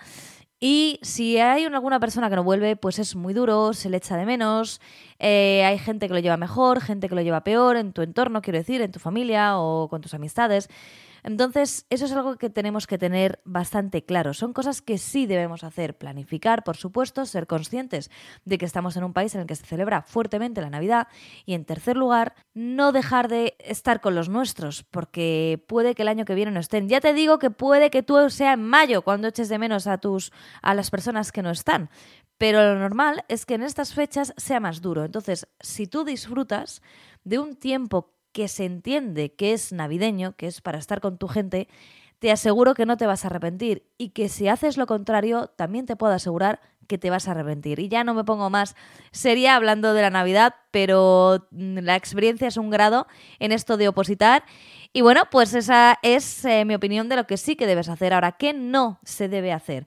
Y 0.66 1.00
si 1.02 1.38
hay 1.40 1.66
alguna 1.66 2.00
persona 2.00 2.30
que 2.30 2.38
no 2.38 2.44
vuelve, 2.46 2.78
pues 2.78 2.98
es 2.98 3.18
muy 3.18 3.34
duro, 3.34 3.74
se 3.74 3.90
le 3.90 3.98
echa 3.98 4.16
de 4.16 4.26
menos. 4.26 4.80
Eh, 5.20 5.66
hay 5.66 5.78
gente 5.78 6.08
que 6.08 6.14
lo 6.14 6.22
lleva 6.22 6.38
mejor, 6.38 6.80
gente 6.80 7.10
que 7.10 7.16
lo 7.16 7.22
lleva 7.22 7.44
peor 7.44 7.76
en 7.76 7.92
tu 7.92 8.02
entorno, 8.02 8.42
quiero 8.42 8.60
decir, 8.60 8.82
en 8.82 8.94
tu 8.94 9.00
familia 9.00 9.60
o 9.60 9.90
con 9.90 10.00
tus 10.00 10.14
amistades. 10.14 10.70
Entonces, 11.24 11.86
eso 11.90 12.06
es 12.06 12.12
algo 12.12 12.38
que 12.38 12.50
tenemos 12.50 12.86
que 12.86 12.98
tener 12.98 13.42
bastante 13.46 14.04
claro. 14.04 14.34
Son 14.34 14.54
cosas 14.54 14.82
que 14.82 14.98
sí 14.98 15.26
debemos 15.26 15.64
hacer. 15.64 15.98
Planificar, 15.98 16.64
por 16.64 16.78
supuesto, 16.78 17.26
ser 17.26 17.48
conscientes 17.48 18.12
de 18.46 18.58
que 18.58 18.66
estamos 18.66 18.98
en 18.98 19.06
un 19.06 19.14
país 19.14 19.34
en 19.36 19.42
el 19.42 19.48
que 19.48 19.56
se 19.56 19.66
celebra 19.66 20.02
fuertemente 20.02 20.62
la 20.62 20.70
Navidad. 20.70 21.08
Y 21.46 21.54
en 21.54 21.66
tercer 21.66 21.98
lugar, 21.98 22.36
no 22.54 22.92
dejar 22.92 23.30
de 23.30 23.56
estar 23.60 24.02
con 24.02 24.16
los 24.16 24.30
nuestros, 24.30 24.84
porque 24.84 25.64
puede 25.68 25.96
que 25.96 26.02
el 26.02 26.10
año 26.10 26.26
que 26.26 26.36
viene 26.36 26.52
no 26.52 26.60
estén. 26.60 26.90
Ya 26.90 27.00
te 27.02 27.14
digo 27.14 27.40
que 27.40 27.50
puede 27.52 27.90
que 27.90 28.04
tú 28.04 28.30
sea 28.30 28.54
en 28.54 28.64
mayo 28.64 29.02
cuando 29.02 29.30
eches 29.30 29.50
de 29.50 29.60
menos 29.60 29.88
a 29.88 29.98
tus 29.98 30.32
a 30.62 30.74
las 30.74 30.92
personas 30.92 31.32
que 31.32 31.42
no 31.42 31.52
están. 31.52 31.90
Pero 32.38 32.62
lo 32.62 32.80
normal 32.80 33.24
es 33.30 33.46
que 33.46 33.54
en 33.54 33.64
estas 33.64 33.94
fechas 33.94 34.34
sea 34.38 34.60
más 34.60 34.82
duro. 34.82 35.06
Entonces, 35.06 35.48
si 35.60 35.88
tú 35.88 36.04
disfrutas 36.04 36.82
de 37.24 37.40
un 37.40 37.56
tiempo 37.56 38.14
que 38.34 38.48
se 38.48 38.66
entiende 38.66 39.34
que 39.34 39.54
es 39.54 39.72
navideño, 39.72 40.36
que 40.36 40.48
es 40.48 40.60
para 40.60 40.80
estar 40.80 41.00
con 41.00 41.18
tu 41.18 41.28
gente, 41.28 41.70
te 42.20 42.32
aseguro 42.32 42.74
que 42.74 42.86
no 42.86 42.98
te 42.98 43.06
vas 43.06 43.24
a 43.24 43.28
arrepentir 43.28 43.86
y 43.98 44.10
que 44.10 44.30
si 44.30 44.48
haces 44.48 44.78
lo 44.78 44.88
contrario, 44.88 45.48
también 45.56 45.86
te 45.86 45.96
puedo 45.96 46.14
asegurar 46.14 46.60
que 46.88 46.98
te 46.98 47.10
vas 47.10 47.28
a 47.28 47.32
arrepentir. 47.32 47.80
Y 47.80 47.90
ya 47.90 48.04
no 48.04 48.14
me 48.14 48.24
pongo 48.24 48.50
más 48.50 48.76
seria 49.12 49.56
hablando 49.56 49.94
de 49.94 50.02
la 50.02 50.10
Navidad, 50.10 50.56
pero 50.72 51.48
mm, 51.52 51.80
la 51.80 51.96
experiencia 51.96 52.48
es 52.48 52.58
un 52.58 52.70
grado 52.70 53.08
en 53.40 53.52
esto 53.52 53.78
de 53.78 53.88
opositar. 53.88 54.44
Y 54.94 55.02
bueno, 55.02 55.24
pues 55.32 55.54
esa 55.54 56.00
es 56.02 56.46
eh, 56.46 56.66
mi 56.66 56.76
opinión 56.76 57.10
de 57.10 57.16
lo 57.16 57.28
que 57.28 57.38
sí 57.38 57.56
que 57.56 57.68
debes 57.68 57.90
hacer. 57.90 58.14
Ahora, 58.14 58.34
¿qué 58.34 58.54
no 58.54 59.00
se 59.04 59.28
debe 59.28 59.52
hacer? 59.52 59.86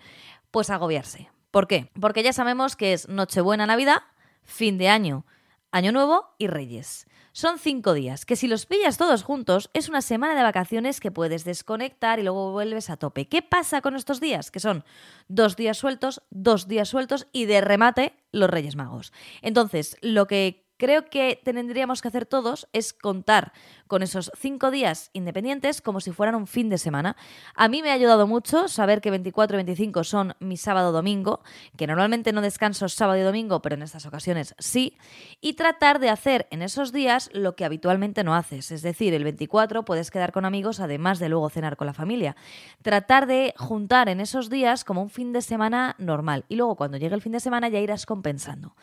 Pues 0.51 0.71
agobiarse. 0.71 1.31
¿Por 1.51 1.67
qué? 1.67 1.91
Porque 2.01 2.23
ya 2.23 2.33
sabemos 2.33 2.77
que 2.77 2.93
es 2.93 3.09
Nochebuena, 3.09 3.67
Navidad, 3.67 4.03
fin 4.43 4.79
de 4.79 4.89
año, 4.89 5.25
Año 5.71 5.93
Nuevo 5.93 6.35
y 6.39 6.49
Reyes. 6.49 7.07
Son 7.37 7.59
cinco 7.59 7.93
días, 7.93 8.25
que 8.25 8.35
si 8.35 8.49
los 8.49 8.65
pillas 8.65 8.97
todos 8.97 9.23
juntos 9.23 9.69
es 9.75 9.91
una 9.91 10.01
semana 10.01 10.35
de 10.35 10.43
vacaciones 10.43 11.01
que 11.01 11.11
puedes 11.11 11.45
desconectar 11.45 12.19
y 12.19 12.23
luego 12.23 12.51
vuelves 12.51 12.89
a 12.89 12.97
tope. 12.97 13.29
¿Qué 13.29 13.43
pasa 13.43 13.83
con 13.83 13.95
estos 13.95 14.23
días? 14.23 14.51
Que 14.51 14.59
son 14.59 14.85
dos 15.29 15.55
días 15.55 15.77
sueltos, 15.77 16.23
dos 16.31 16.67
días 16.67 16.89
sueltos 16.89 17.27
y 17.33 17.45
de 17.45 17.61
remate 17.61 18.15
los 18.33 18.49
Reyes 18.49 18.75
Magos. 18.75 19.13
Entonces, 19.43 19.99
lo 20.01 20.27
que 20.27 20.66
creo 20.77 21.07
que 21.07 21.41
tendríamos 21.45 22.03
que 22.03 22.09
hacer 22.09 22.27
todos 22.27 22.69
es 22.73 22.93
contar 22.93 23.53
con 23.87 24.03
esos 24.03 24.31
cinco 24.37 24.71
días 24.71 25.11
independientes 25.13 25.81
como 25.81 26.01
si 26.01 26.11
fueran 26.11 26.35
un 26.35 26.47
fin 26.47 26.69
de 26.69 26.79
semana. 26.79 27.17
A 27.55 27.69
mí 27.69 27.83
me 27.83 27.91
ha 27.91 27.95
ayudado 27.95 28.27
mucho 28.27 28.69
saber 28.69 29.01
que 29.01 29.11
24 29.11 29.57
y 29.57 29.59
25 29.59 30.05
son 30.05 30.35
mi 30.41 30.57
sábado-domingo, 30.57 31.41
que 31.77 31.87
normalmente 31.87 32.33
no 32.33 32.41
descanso 32.41 32.89
sábado 32.89 33.19
y 33.19 33.23
domingo, 33.23 33.63
pero 33.63 33.77
en 33.77 33.83
estas 33.83 34.07
ocasiones 34.07 34.55
sí, 34.59 34.97
y 35.41 35.55
tratar 35.55 35.99
de 36.01 36.11
hacer 36.11 36.47
en 36.51 36.63
esos 36.63 36.93
días 36.93 37.31
lo 37.33 37.57
que 37.57 37.65
habitualmente 37.65 38.25
no 38.25 38.35
haces. 38.35 38.71
Es 38.71 38.83
decir, 38.83 39.15
el 39.15 39.25
24 39.25 39.85
puedes 39.85 40.11
quedar 40.11 40.33
con 40.33 40.45
amigos 40.45 40.81
además 40.81 41.19
de 41.19 41.29
luego 41.29 41.51
cenar 41.51 41.77
con 41.77 41.87
la 41.87 41.95
familia. 41.95 42.37
Tratar 42.83 43.27
de 43.27 43.55
juntar 43.57 44.09
en 44.09 44.21
esos 44.21 44.51
días 44.51 44.85
como 44.85 45.03
un 45.03 45.11
fin 45.11 45.33
de 45.33 45.43
semana 45.43 45.95
normal 45.99 46.45
y 46.49 46.57
luego 46.57 46.77
cuando 46.77 46.99
llegue 46.99 47.15
el 47.15 47.23
fin 47.23 47.33
de 47.33 47.41
semana 47.41 47.69
ya 47.69 47.79
irás 47.79 48.07
compensando. 48.07 48.75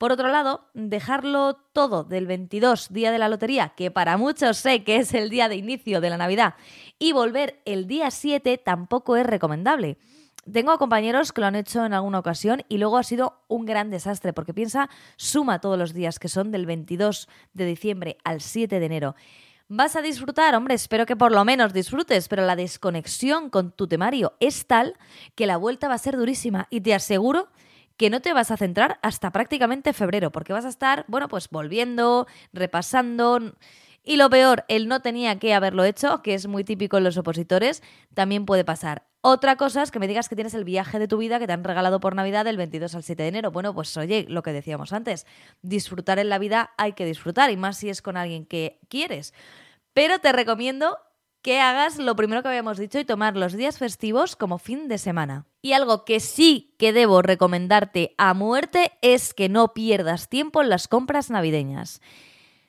Por 0.00 0.12
otro 0.12 0.28
lado, 0.28 0.64
dejarlo 0.72 1.56
todo 1.74 2.04
del 2.04 2.26
22, 2.26 2.90
día 2.90 3.12
de 3.12 3.18
la 3.18 3.28
lotería, 3.28 3.74
que 3.76 3.90
para 3.90 4.16
muchos 4.16 4.56
sé 4.56 4.82
que 4.82 4.96
es 4.96 5.12
el 5.12 5.28
día 5.28 5.50
de 5.50 5.56
inicio 5.56 6.00
de 6.00 6.08
la 6.08 6.16
Navidad, 6.16 6.54
y 6.98 7.12
volver 7.12 7.60
el 7.66 7.86
día 7.86 8.10
7 8.10 8.56
tampoco 8.56 9.18
es 9.18 9.26
recomendable. 9.26 9.98
Tengo 10.50 10.78
compañeros 10.78 11.34
que 11.34 11.42
lo 11.42 11.48
han 11.48 11.54
hecho 11.54 11.84
en 11.84 11.92
alguna 11.92 12.18
ocasión 12.18 12.62
y 12.70 12.78
luego 12.78 12.96
ha 12.96 13.02
sido 13.02 13.42
un 13.46 13.66
gran 13.66 13.90
desastre 13.90 14.32
porque 14.32 14.54
piensa, 14.54 14.88
suma 15.16 15.60
todos 15.60 15.78
los 15.78 15.92
días 15.92 16.18
que 16.18 16.30
son 16.30 16.50
del 16.50 16.64
22 16.64 17.28
de 17.52 17.66
diciembre 17.66 18.16
al 18.24 18.40
7 18.40 18.80
de 18.80 18.86
enero. 18.86 19.16
¿Vas 19.68 19.96
a 19.96 20.00
disfrutar? 20.00 20.54
Hombre, 20.54 20.76
espero 20.76 21.04
que 21.04 21.14
por 21.14 21.30
lo 21.30 21.44
menos 21.44 21.74
disfrutes, 21.74 22.26
pero 22.28 22.46
la 22.46 22.56
desconexión 22.56 23.50
con 23.50 23.70
tu 23.70 23.86
temario 23.86 24.32
es 24.40 24.66
tal 24.66 24.96
que 25.34 25.46
la 25.46 25.58
vuelta 25.58 25.88
va 25.88 25.94
a 25.94 25.98
ser 25.98 26.16
durísima 26.16 26.68
y 26.70 26.80
te 26.80 26.94
aseguro 26.94 27.48
que 28.00 28.08
no 28.08 28.20
te 28.22 28.32
vas 28.32 28.50
a 28.50 28.56
centrar 28.56 28.98
hasta 29.02 29.30
prácticamente 29.30 29.92
febrero, 29.92 30.32
porque 30.32 30.54
vas 30.54 30.64
a 30.64 30.70
estar, 30.70 31.04
bueno, 31.06 31.28
pues 31.28 31.50
volviendo, 31.50 32.26
repasando. 32.50 33.38
Y 34.02 34.16
lo 34.16 34.30
peor, 34.30 34.64
él 34.68 34.88
no 34.88 35.02
tenía 35.02 35.38
que 35.38 35.52
haberlo 35.52 35.84
hecho, 35.84 36.22
que 36.22 36.32
es 36.32 36.46
muy 36.46 36.64
típico 36.64 36.96
en 36.96 37.04
los 37.04 37.18
opositores, 37.18 37.82
también 38.14 38.46
puede 38.46 38.64
pasar. 38.64 39.02
Otra 39.20 39.56
cosa 39.56 39.82
es 39.82 39.90
que 39.90 39.98
me 39.98 40.08
digas 40.08 40.30
que 40.30 40.34
tienes 40.34 40.54
el 40.54 40.64
viaje 40.64 40.98
de 40.98 41.08
tu 41.08 41.18
vida 41.18 41.38
que 41.38 41.46
te 41.46 41.52
han 41.52 41.62
regalado 41.62 42.00
por 42.00 42.14
Navidad 42.14 42.46
del 42.46 42.56
22 42.56 42.94
al 42.94 43.02
7 43.02 43.22
de 43.22 43.28
enero. 43.28 43.50
Bueno, 43.50 43.74
pues 43.74 43.94
oye, 43.98 44.24
lo 44.30 44.42
que 44.42 44.54
decíamos 44.54 44.94
antes, 44.94 45.26
disfrutar 45.60 46.18
en 46.18 46.30
la 46.30 46.38
vida 46.38 46.70
hay 46.78 46.94
que 46.94 47.04
disfrutar, 47.04 47.50
y 47.50 47.58
más 47.58 47.76
si 47.76 47.90
es 47.90 48.00
con 48.00 48.16
alguien 48.16 48.46
que 48.46 48.78
quieres. 48.88 49.34
Pero 49.92 50.20
te 50.20 50.32
recomiendo 50.32 50.96
que 51.42 51.60
hagas 51.60 51.98
lo 51.98 52.16
primero 52.16 52.42
que 52.42 52.48
habíamos 52.48 52.78
dicho 52.78 52.98
y 52.98 53.04
tomar 53.04 53.36
los 53.36 53.54
días 53.54 53.78
festivos 53.78 54.36
como 54.36 54.58
fin 54.58 54.88
de 54.88 54.98
semana. 54.98 55.46
Y 55.62 55.72
algo 55.72 56.04
que 56.04 56.20
sí 56.20 56.74
que 56.78 56.92
debo 56.92 57.22
recomendarte 57.22 58.14
a 58.18 58.34
muerte 58.34 58.92
es 59.02 59.34
que 59.34 59.48
no 59.48 59.72
pierdas 59.72 60.28
tiempo 60.28 60.62
en 60.62 60.68
las 60.68 60.88
compras 60.88 61.30
navideñas. 61.30 62.00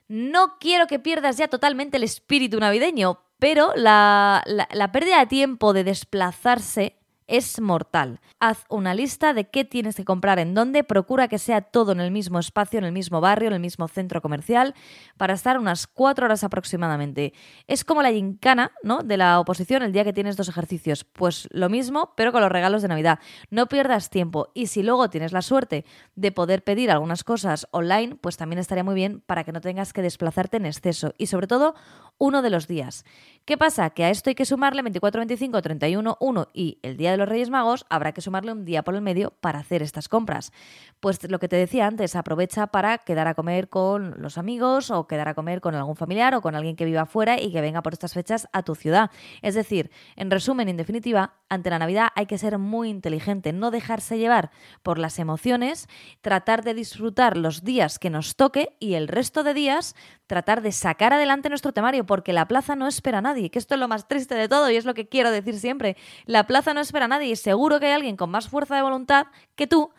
No 0.07 0.57
quiero 0.59 0.87
que 0.87 0.99
pierdas 0.99 1.37
ya 1.37 1.47
totalmente 1.47 1.97
el 1.97 2.03
espíritu 2.03 2.59
navideño, 2.59 3.19
pero 3.39 3.73
la, 3.75 4.43
la 4.45 4.91
pérdida 4.91 5.19
de 5.19 5.27
tiempo 5.27 5.73
de 5.73 5.83
desplazarse 5.83 7.00
es 7.27 7.59
mortal. 7.59 8.19
Haz 8.39 8.65
una 8.69 8.93
lista 8.93 9.33
de 9.33 9.49
qué 9.49 9.65
tienes 9.65 9.95
que 9.95 10.05
comprar 10.05 10.39
en 10.39 10.53
dónde, 10.53 10.83
procura 10.83 11.27
que 11.27 11.37
sea 11.37 11.61
todo 11.61 11.91
en 11.91 11.99
el 11.99 12.11
mismo 12.11 12.39
espacio, 12.39 12.79
en 12.79 12.85
el 12.85 12.91
mismo 12.91 13.21
barrio, 13.21 13.47
en 13.47 13.53
el 13.53 13.59
mismo 13.59 13.87
centro 13.87 14.21
comercial, 14.21 14.75
para 15.17 15.33
estar 15.33 15.57
unas 15.57 15.87
cuatro 15.87 16.25
horas 16.25 16.43
aproximadamente. 16.43 17.33
Es 17.67 17.83
como 17.83 18.01
la 18.01 18.11
gincana, 18.11 18.71
¿no? 18.83 18.99
De 18.99 19.17
la 19.17 19.39
oposición 19.39 19.83
el 19.83 19.91
día 19.91 20.03
que 20.03 20.13
tienes 20.13 20.37
dos 20.37 20.49
ejercicios. 20.49 21.03
Pues 21.03 21.47
lo 21.51 21.69
mismo, 21.69 22.13
pero 22.15 22.31
con 22.31 22.41
los 22.41 22.51
regalos 22.51 22.81
de 22.81 22.87
Navidad. 22.87 23.19
No 23.49 23.67
pierdas 23.67 24.09
tiempo 24.09 24.49
y 24.53 24.67
si 24.67 24.83
luego 24.83 25.09
tienes 25.09 25.31
la 25.31 25.41
suerte 25.41 25.85
de 26.15 26.31
poder 26.31 26.63
pedir 26.63 26.91
algunas 26.91 27.23
cosas 27.23 27.67
online, 27.71 28.15
pues 28.15 28.37
también 28.37 28.59
estaría 28.59 28.83
muy 28.83 28.95
bien 28.95 29.21
para 29.21 29.43
que 29.43 29.51
no 29.51 29.61
tengas 29.61 29.93
que 29.93 30.01
desplazarte 30.01 30.57
en 30.57 30.65
exceso. 30.65 31.13
Y 31.17 31.27
sobre 31.27 31.47
todo, 31.47 31.75
uno 32.17 32.41
de 32.41 32.49
los 32.49 32.67
días. 32.67 33.05
¿Qué 33.45 33.57
pasa? 33.57 33.89
Que 33.89 34.03
a 34.03 34.09
esto 34.09 34.29
hay 34.29 34.35
que 34.35 34.45
sumarle 34.45 34.81
24, 34.83 35.19
25, 35.19 35.61
31, 35.61 36.17
1 36.19 36.47
y 36.53 36.79
el 36.83 36.97
día 36.97 37.11
de 37.11 37.17
los 37.21 37.29
Reyes 37.29 37.51
Magos 37.51 37.85
habrá 37.89 38.13
que 38.13 38.21
sumarle 38.21 38.51
un 38.51 38.65
día 38.65 38.81
por 38.81 38.95
el 38.95 39.01
medio 39.01 39.31
para 39.41 39.59
hacer 39.59 39.83
estas 39.83 40.09
compras. 40.09 40.51
Pues 40.99 41.29
lo 41.29 41.37
que 41.37 41.47
te 41.47 41.55
decía 41.55 41.85
antes, 41.85 42.15
aprovecha 42.15 42.67
para 42.67 42.97
quedar 42.97 43.27
a 43.27 43.35
comer 43.35 43.69
con 43.69 44.15
los 44.19 44.39
amigos 44.39 44.89
o 44.89 45.05
quedar 45.05 45.27
a 45.27 45.35
comer 45.35 45.61
con 45.61 45.75
algún 45.75 45.95
familiar 45.95 46.33
o 46.33 46.41
con 46.41 46.55
alguien 46.55 46.75
que 46.75 46.85
viva 46.85 47.01
afuera 47.01 47.39
y 47.39 47.51
que 47.51 47.61
venga 47.61 47.83
por 47.83 47.93
estas 47.93 48.13
fechas 48.13 48.47
a 48.53 48.63
tu 48.63 48.73
ciudad. 48.73 49.11
Es 49.43 49.53
decir, 49.53 49.91
en 50.15 50.31
resumen, 50.31 50.67
en 50.67 50.77
definitiva, 50.77 51.35
ante 51.47 51.69
la 51.69 51.77
Navidad 51.77 52.07
hay 52.15 52.25
que 52.25 52.39
ser 52.39 52.57
muy 52.57 52.89
inteligente, 52.89 53.53
no 53.53 53.69
dejarse 53.69 54.17
llevar 54.17 54.49
por 54.81 54.97
las 54.97 55.19
emociones, 55.19 55.87
tratar 56.21 56.63
de 56.63 56.73
disfrutar 56.73 57.37
los 57.37 57.63
días 57.63 57.99
que 57.99 58.09
nos 58.09 58.35
toque 58.35 58.75
y 58.79 58.95
el 58.95 59.07
resto 59.07 59.43
de 59.43 59.53
días 59.53 59.95
tratar 60.31 60.61
de 60.61 60.71
sacar 60.71 61.11
adelante 61.11 61.49
nuestro 61.49 61.73
temario, 61.73 62.05
porque 62.05 62.31
la 62.31 62.47
plaza 62.47 62.77
no 62.77 62.87
espera 62.87 63.17
a 63.17 63.21
nadie, 63.21 63.51
que 63.51 63.59
esto 63.59 63.73
es 63.73 63.81
lo 63.81 63.89
más 63.89 64.07
triste 64.07 64.33
de 64.33 64.47
todo 64.47 64.71
y 64.71 64.77
es 64.77 64.85
lo 64.85 64.93
que 64.93 65.09
quiero 65.09 65.29
decir 65.29 65.59
siempre. 65.59 65.97
La 66.25 66.47
plaza 66.47 66.73
no 66.73 66.79
espera 66.79 67.00
a 67.01 67.07
nadie 67.07 67.29
y 67.29 67.35
seguro 67.35 67.79
que 67.79 67.87
hay 67.87 67.93
alguien 67.93 68.17
con 68.17 68.29
más 68.29 68.47
fuerza 68.47 68.75
de 68.75 68.81
voluntad 68.81 69.27
que 69.55 69.67
tú 69.67 69.91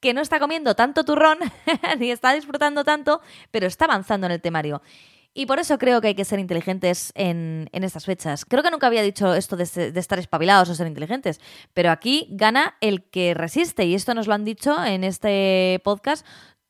que 0.00 0.12
no 0.12 0.20
está 0.20 0.38
comiendo 0.38 0.74
tanto 0.74 1.02
turrón 1.04 1.38
ni 1.98 2.10
está 2.10 2.34
disfrutando 2.34 2.84
tanto, 2.84 3.22
pero 3.50 3.66
está 3.66 3.86
avanzando 3.86 4.26
en 4.26 4.32
el 4.32 4.40
temario. 4.40 4.82
Y 5.36 5.46
por 5.46 5.58
eso 5.58 5.78
creo 5.78 6.00
que 6.00 6.08
hay 6.08 6.14
que 6.14 6.24
ser 6.24 6.38
inteligentes 6.38 7.10
en, 7.16 7.68
estas 7.72 8.04
fechas. 8.04 8.44
Creo 8.44 8.62
que 8.62 8.70
nunca 8.70 8.86
había 8.86 9.02
dicho 9.02 9.34
esto 9.34 9.56
de, 9.56 9.64
de, 9.90 9.98
estar 9.98 10.18
espabilados 10.20 10.68
o 10.68 10.74
ser 10.76 10.86
inteligentes, 10.86 11.40
pero 11.72 11.90
aquí 11.90 12.28
gana 12.30 12.76
el 12.80 13.02
que 13.02 13.34
resiste. 13.34 13.84
Y 13.84 13.94
esto 13.94 14.14
nos 14.14 14.28
lo 14.28 14.34
han 14.34 14.44
dicho 14.44 14.84
en 14.84 15.02
este 15.02 15.80
podcast 15.82 16.24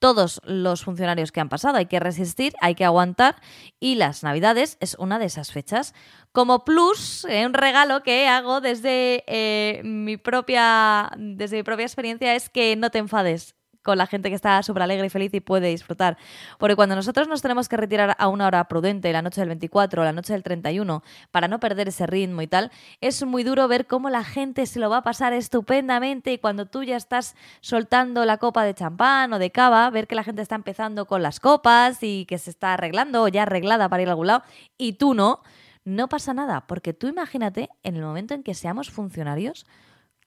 todos 0.05 0.43
los 0.45 0.85
funcionarios 0.85 1.33
que 1.33 1.41
han 1.41 1.49
pasado. 1.49 1.79
Hay 1.79 1.87
que 1.87 1.99
resistir, 1.99 2.53
hay 2.61 2.75
que 2.75 2.85
aguantar 2.85 3.37
y 3.81 3.95
las 3.95 4.23
Navidades 4.23 4.77
es 4.81 4.97
una 4.99 5.19
de 5.19 5.25
esas 5.25 5.51
fechas. 5.51 5.95
Como 6.31 6.63
plus, 6.63 7.25
eh, 7.25 7.47
un 7.47 7.55
regalo 7.55 8.03
que 8.03 8.29
hago 8.29 8.61
desde, 8.61 9.25
eh, 9.27 9.81
mi 9.83 10.19
propia, 10.19 11.11
desde 11.17 11.57
mi 11.57 11.63
propia 11.63 11.87
experiencia 11.87 12.35
es 12.35 12.51
que 12.51 12.77
no 12.77 12.91
te 12.91 12.99
enfades 12.99 13.55
con 13.85 13.99
la 13.99 14.07
gente 14.07 14.31
que 14.31 14.35
está 14.35 14.61
súper 14.65 14.83
alegre 14.83 15.07
y 15.07 15.11
feliz 15.11 15.33
y 15.35 15.41
puede 15.41 15.69
disfrutar. 15.69 16.17
Porque 16.59 16.75
cuando 16.75 16.97
nosotros 16.97 17.29
nos 17.29 17.43
tenemos 17.43 17.69
que 17.69 17.77
retirar 17.77 18.17
a 18.19 18.29
una 18.29 18.49
hora 18.49 18.65
prudente, 18.65 19.13
la 19.13 19.23
noche 19.23 19.41
del 19.41 19.49
24 19.51 20.03
o 20.03 20.05
la 20.05 20.13
noche 20.13 20.33
del 20.33 20.43
31, 20.43 21.03
para 21.31 21.47
no 21.47 21.61
perder 21.61 21.89
ese 21.89 22.07
ritmo 22.07 22.43
y 22.43 22.47
tal, 22.47 22.73
es 23.01 23.25
muy 23.25 23.45
duro 23.45 23.69
ver 23.69 23.87
cómo 23.87 24.11
la 24.11 24.25
gente 24.25 24.67
se 24.67 24.81
lo 24.81 24.91
va 24.91 24.99
a 24.99 25.03
pasar 25.03 25.33
estupendamente 25.35 26.33
y 26.33 26.39
cuando 26.39 26.67
tú 26.67 26.83
ya 26.83 26.97
estás 26.97 27.37
soltando 27.61 28.25
la 28.25 28.39
copa 28.39 28.65
de 28.65 28.75
champán 28.75 29.33
o 29.33 29.39
de 29.39 29.51
cava, 29.51 29.89
ver 29.91 30.07
que 30.07 30.15
la 30.15 30.25
gente 30.25 30.43
está 30.43 30.55
empezando 30.55 31.07
con 31.07 31.23
las 31.23 31.39
copas 31.39 31.99
y 32.03 32.25
que 32.25 32.39
se 32.39 32.51
está 32.51 32.75
arreglando 32.75 33.23
o 33.23 33.29
ya 33.29 33.43
arreglada 33.43 33.89
para 33.89 34.03
ir 34.03 34.09
a 34.09 34.13
algún 34.13 34.29
lado 34.29 34.43
y 34.79 34.95
tú 34.95 35.15
no, 35.15 35.43
no 35.85 36.09
pasa 36.09 36.33
nada, 36.33 36.67
porque 36.67 36.95
tú 36.95 37.09
imagínate 37.09 37.69
en 37.83 37.97
el 37.97 38.03
momento 38.03 38.35
en 38.35 38.43
que 38.43 38.55
seamos 38.55 38.91
funcionarios, 38.91 39.67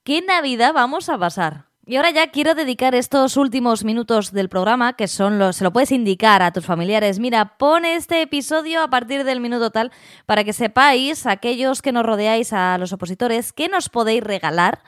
¿qué 0.03 0.21
Navidad 0.21 0.73
vamos 0.73 1.09
a 1.09 1.17
pasar? 1.17 1.65
Y 1.89 1.95
ahora 1.95 2.11
ya 2.11 2.31
quiero 2.31 2.53
dedicar 2.53 2.95
estos 2.95 3.37
últimos 3.37 3.85
minutos 3.85 4.33
del 4.33 4.49
programa, 4.49 4.91
que 4.91 5.07
son 5.07 5.39
los, 5.39 5.55
se 5.55 5.63
lo 5.63 5.71
puedes 5.71 5.93
indicar 5.93 6.43
a 6.43 6.51
tus 6.51 6.65
familiares. 6.65 7.17
Mira, 7.17 7.57
pon 7.57 7.85
este 7.85 8.21
episodio 8.21 8.83
a 8.83 8.89
partir 8.89 9.23
del 9.23 9.39
minuto 9.39 9.71
tal 9.71 9.93
para 10.25 10.43
que 10.43 10.51
sepáis, 10.51 11.25
aquellos 11.25 11.81
que 11.81 11.93
nos 11.93 12.05
rodeáis 12.05 12.51
a 12.51 12.77
los 12.77 12.91
opositores, 12.91 13.53
qué 13.53 13.69
nos 13.69 13.87
podéis 13.87 14.21
regalar 14.21 14.83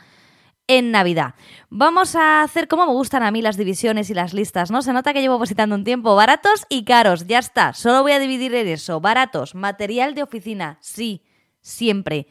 en 0.68 0.92
Navidad. 0.92 1.36
Vamos 1.70 2.18
a 2.18 2.42
hacer 2.42 2.68
como 2.68 2.86
me 2.86 2.92
gustan 2.92 3.24
a 3.24 3.32
mí 3.32 3.42
las 3.42 3.56
divisiones 3.56 4.10
y 4.10 4.14
las 4.14 4.34
listas, 4.34 4.70
¿no? 4.70 4.82
Se 4.82 4.92
nota 4.92 5.14
que 5.14 5.22
llevo 5.22 5.36
opositando 5.36 5.76
un 5.76 5.86
tiempo. 5.86 6.18
Baratos 6.18 6.66
y 6.68 6.84
caros, 6.84 7.28
ya 7.28 7.40
está. 7.40 7.72
Solo 7.72 8.02
voy 8.02 8.12
a 8.12 8.20
dividir 8.20 8.54
en 8.56 8.68
eso. 8.68 9.00
Baratos, 9.00 9.56
material 9.56 10.16
de 10.16 10.24
oficina, 10.24 10.78
sí, 10.82 11.24
siempre 11.62 12.28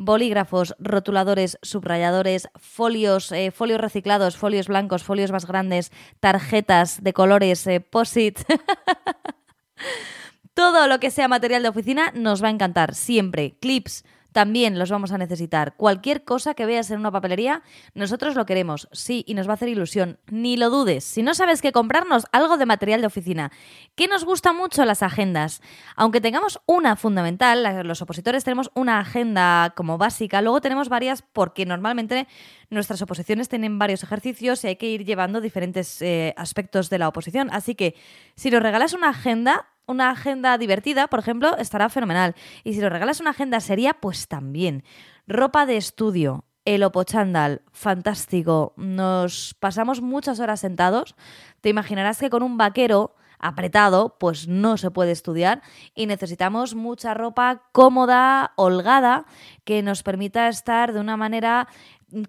bolígrafos, 0.00 0.74
rotuladores, 0.78 1.58
subrayadores, 1.60 2.48
folios, 2.56 3.30
eh, 3.32 3.50
folios 3.50 3.80
reciclados, 3.80 4.38
folios 4.38 4.66
blancos, 4.66 5.04
folios 5.04 5.30
más 5.30 5.46
grandes, 5.46 5.92
tarjetas 6.20 7.04
de 7.04 7.12
colores, 7.12 7.66
eh, 7.66 7.80
posit. 7.80 8.40
Todo 10.54 10.88
lo 10.88 11.00
que 11.00 11.10
sea 11.10 11.28
material 11.28 11.62
de 11.62 11.68
oficina 11.68 12.12
nos 12.14 12.42
va 12.42 12.48
a 12.48 12.52
encantar, 12.52 12.94
siempre. 12.94 13.56
Clips, 13.60 14.04
también 14.32 14.78
los 14.78 14.90
vamos 14.90 15.12
a 15.12 15.18
necesitar. 15.18 15.74
Cualquier 15.76 16.24
cosa 16.24 16.54
que 16.54 16.66
veas 16.66 16.90
en 16.90 17.00
una 17.00 17.10
papelería, 17.10 17.62
nosotros 17.94 18.34
lo 18.34 18.46
queremos, 18.46 18.88
sí, 18.92 19.24
y 19.26 19.34
nos 19.34 19.46
va 19.46 19.52
a 19.52 19.54
hacer 19.54 19.68
ilusión. 19.68 20.18
Ni 20.30 20.56
lo 20.56 20.70
dudes. 20.70 21.04
Si 21.04 21.22
no 21.22 21.34
sabes 21.34 21.62
qué 21.62 21.72
comprarnos, 21.72 22.26
algo 22.32 22.56
de 22.56 22.66
material 22.66 23.00
de 23.00 23.06
oficina. 23.06 23.50
¿Qué 23.94 24.08
nos 24.08 24.24
gusta 24.24 24.52
mucho 24.52 24.84
las 24.84 25.02
agendas? 25.02 25.60
Aunque 25.96 26.20
tengamos 26.20 26.60
una 26.66 26.96
fundamental, 26.96 27.86
los 27.86 28.02
opositores 28.02 28.44
tenemos 28.44 28.70
una 28.74 29.00
agenda 29.00 29.72
como 29.76 29.98
básica, 29.98 30.42
luego 30.42 30.60
tenemos 30.60 30.88
varias 30.88 31.22
porque 31.22 31.66
normalmente 31.66 32.26
nuestras 32.70 33.02
oposiciones 33.02 33.48
tienen 33.48 33.78
varios 33.78 34.02
ejercicios 34.02 34.64
y 34.64 34.68
hay 34.68 34.76
que 34.76 34.86
ir 34.86 35.04
llevando 35.04 35.40
diferentes 35.40 36.00
eh, 36.02 36.34
aspectos 36.36 36.90
de 36.90 36.98
la 36.98 37.08
oposición. 37.08 37.48
Así 37.52 37.74
que 37.74 37.94
si 38.36 38.50
nos 38.50 38.62
regalas 38.62 38.92
una 38.92 39.10
agenda, 39.10 39.68
una 39.90 40.10
agenda 40.10 40.56
divertida, 40.56 41.08
por 41.08 41.18
ejemplo, 41.18 41.56
estará 41.58 41.88
fenomenal. 41.88 42.34
Y 42.64 42.74
si 42.74 42.80
lo 42.80 42.88
regalas 42.88 43.20
una 43.20 43.30
agenda 43.30 43.60
seria, 43.60 43.94
pues 43.94 44.28
también. 44.28 44.84
Ropa 45.26 45.66
de 45.66 45.76
estudio, 45.76 46.44
el 46.64 46.82
opochandal, 46.82 47.62
fantástico. 47.72 48.72
Nos 48.76 49.54
pasamos 49.58 50.00
muchas 50.00 50.40
horas 50.40 50.60
sentados. 50.60 51.14
Te 51.60 51.68
imaginarás 51.68 52.18
que 52.18 52.30
con 52.30 52.42
un 52.42 52.56
vaquero 52.56 53.14
apretado, 53.40 54.16
pues 54.20 54.46
no 54.46 54.76
se 54.76 54.90
puede 54.90 55.12
estudiar 55.12 55.62
y 55.94 56.06
necesitamos 56.06 56.74
mucha 56.74 57.14
ropa 57.14 57.62
cómoda, 57.72 58.52
holgada, 58.56 59.24
que 59.64 59.82
nos 59.82 60.02
permita 60.02 60.48
estar 60.48 60.92
de 60.92 61.00
una 61.00 61.16
manera 61.16 61.66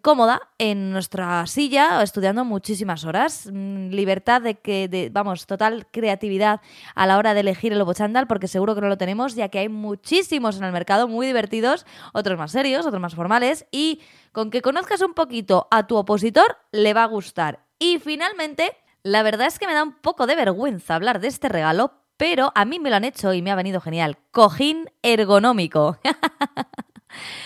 cómoda 0.01 0.49
en 0.57 0.91
nuestra 0.91 1.45
silla 1.47 2.01
estudiando 2.01 2.45
muchísimas 2.45 3.05
horas. 3.05 3.49
Mm, 3.51 3.89
libertad 3.89 4.41
de 4.41 4.55
que, 4.55 4.87
de, 4.87 5.09
vamos, 5.11 5.45
total 5.45 5.87
creatividad 5.91 6.61
a 6.95 7.07
la 7.07 7.17
hora 7.17 7.33
de 7.33 7.41
elegir 7.41 7.73
el 7.73 7.79
lobo 7.79 7.93
chándal, 7.93 8.27
porque 8.27 8.47
seguro 8.47 8.75
que 8.75 8.81
no 8.81 8.87
lo 8.87 8.97
tenemos, 8.97 9.35
ya 9.35 9.49
que 9.49 9.59
hay 9.59 9.69
muchísimos 9.69 10.57
en 10.57 10.63
el 10.63 10.71
mercado, 10.71 11.07
muy 11.07 11.27
divertidos, 11.27 11.85
otros 12.13 12.37
más 12.37 12.51
serios, 12.51 12.85
otros 12.85 13.01
más 13.01 13.15
formales, 13.15 13.65
y 13.71 14.01
con 14.31 14.49
que 14.49 14.61
conozcas 14.61 15.01
un 15.01 15.13
poquito 15.13 15.67
a 15.71 15.87
tu 15.87 15.97
opositor, 15.97 16.57
le 16.71 16.93
va 16.93 17.03
a 17.03 17.07
gustar. 17.07 17.65
Y 17.79 17.99
finalmente, 17.99 18.77
la 19.03 19.23
verdad 19.23 19.47
es 19.47 19.59
que 19.59 19.67
me 19.67 19.73
da 19.73 19.83
un 19.83 19.93
poco 19.93 20.27
de 20.27 20.35
vergüenza 20.35 20.95
hablar 20.95 21.19
de 21.19 21.27
este 21.27 21.49
regalo, 21.49 21.93
pero 22.17 22.51
a 22.53 22.65
mí 22.65 22.79
me 22.79 22.91
lo 22.91 22.97
han 22.97 23.03
hecho 23.03 23.33
y 23.33 23.41
me 23.41 23.51
ha 23.51 23.55
venido 23.55 23.81
genial. 23.81 24.17
Cojín 24.31 24.91
ergonómico. 25.01 25.97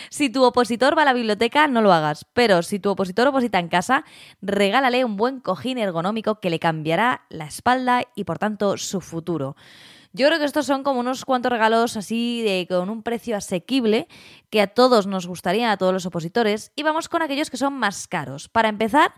Si 0.09 0.29
tu 0.29 0.43
opositor 0.43 0.97
va 0.97 1.03
a 1.03 1.05
la 1.05 1.13
biblioteca, 1.13 1.67
no 1.67 1.81
lo 1.81 1.93
hagas. 1.93 2.25
Pero 2.33 2.61
si 2.63 2.79
tu 2.79 2.89
opositor 2.89 3.27
oposita 3.27 3.59
en 3.59 3.67
casa, 3.67 4.05
regálale 4.41 5.05
un 5.05 5.17
buen 5.17 5.39
cojín 5.39 5.77
ergonómico 5.77 6.39
que 6.39 6.49
le 6.49 6.59
cambiará 6.59 7.25
la 7.29 7.45
espalda 7.45 8.03
y 8.15 8.23
por 8.23 8.39
tanto 8.39 8.77
su 8.77 9.01
futuro. 9.01 9.55
Yo 10.15 10.27
creo 10.27 10.39
que 10.39 10.45
estos 10.45 10.65
son 10.65 10.83
como 10.83 11.01
unos 11.01 11.25
cuantos 11.25 11.51
regalos 11.51 11.97
así 11.97 12.41
de, 12.41 12.65
con 12.69 12.89
un 12.89 13.03
precio 13.03 13.35
asequible 13.35 14.07
que 14.49 14.61
a 14.61 14.67
todos 14.67 15.07
nos 15.07 15.27
gustaría, 15.27 15.73
a 15.73 15.77
todos 15.77 15.91
los 15.91 16.05
opositores. 16.05 16.71
Y 16.77 16.83
vamos 16.83 17.09
con 17.09 17.21
aquellos 17.21 17.49
que 17.49 17.57
son 17.57 17.73
más 17.73 18.07
caros. 18.07 18.47
Para 18.47 18.69
empezar, 18.69 19.13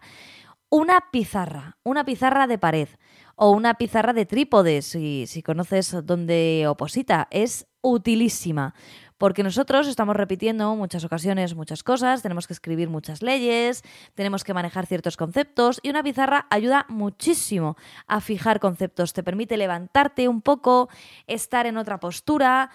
una 0.69 1.11
pizarra, 1.11 1.77
una 1.83 2.03
pizarra 2.03 2.47
de 2.47 2.57
pared 2.57 2.89
o 3.35 3.51
una 3.51 3.75
pizarra 3.75 4.13
de 4.13 4.25
trípode, 4.25 4.81
si, 4.81 5.27
si 5.27 5.43
conoces 5.43 5.95
dónde 6.03 6.65
oposita. 6.67 7.27
Es 7.29 7.67
utilísima 7.81 8.73
porque 9.17 9.43
nosotros 9.43 9.87
estamos 9.87 10.15
repitiendo 10.15 10.75
muchas 10.75 11.03
ocasiones 11.03 11.55
muchas 11.55 11.83
cosas, 11.83 12.21
tenemos 12.21 12.47
que 12.47 12.53
escribir 12.53 12.89
muchas 12.89 13.21
leyes, 13.21 13.83
tenemos 14.15 14.43
que 14.43 14.53
manejar 14.53 14.85
ciertos 14.85 15.17
conceptos 15.17 15.79
y 15.83 15.89
una 15.89 16.03
pizarra 16.03 16.47
ayuda 16.49 16.85
muchísimo 16.89 17.75
a 18.07 18.21
fijar 18.21 18.59
conceptos, 18.59 19.13
te 19.13 19.23
permite 19.23 19.57
levantarte 19.57 20.27
un 20.27 20.41
poco, 20.41 20.89
estar 21.27 21.65
en 21.65 21.77
otra 21.77 21.99
postura, 21.99 22.69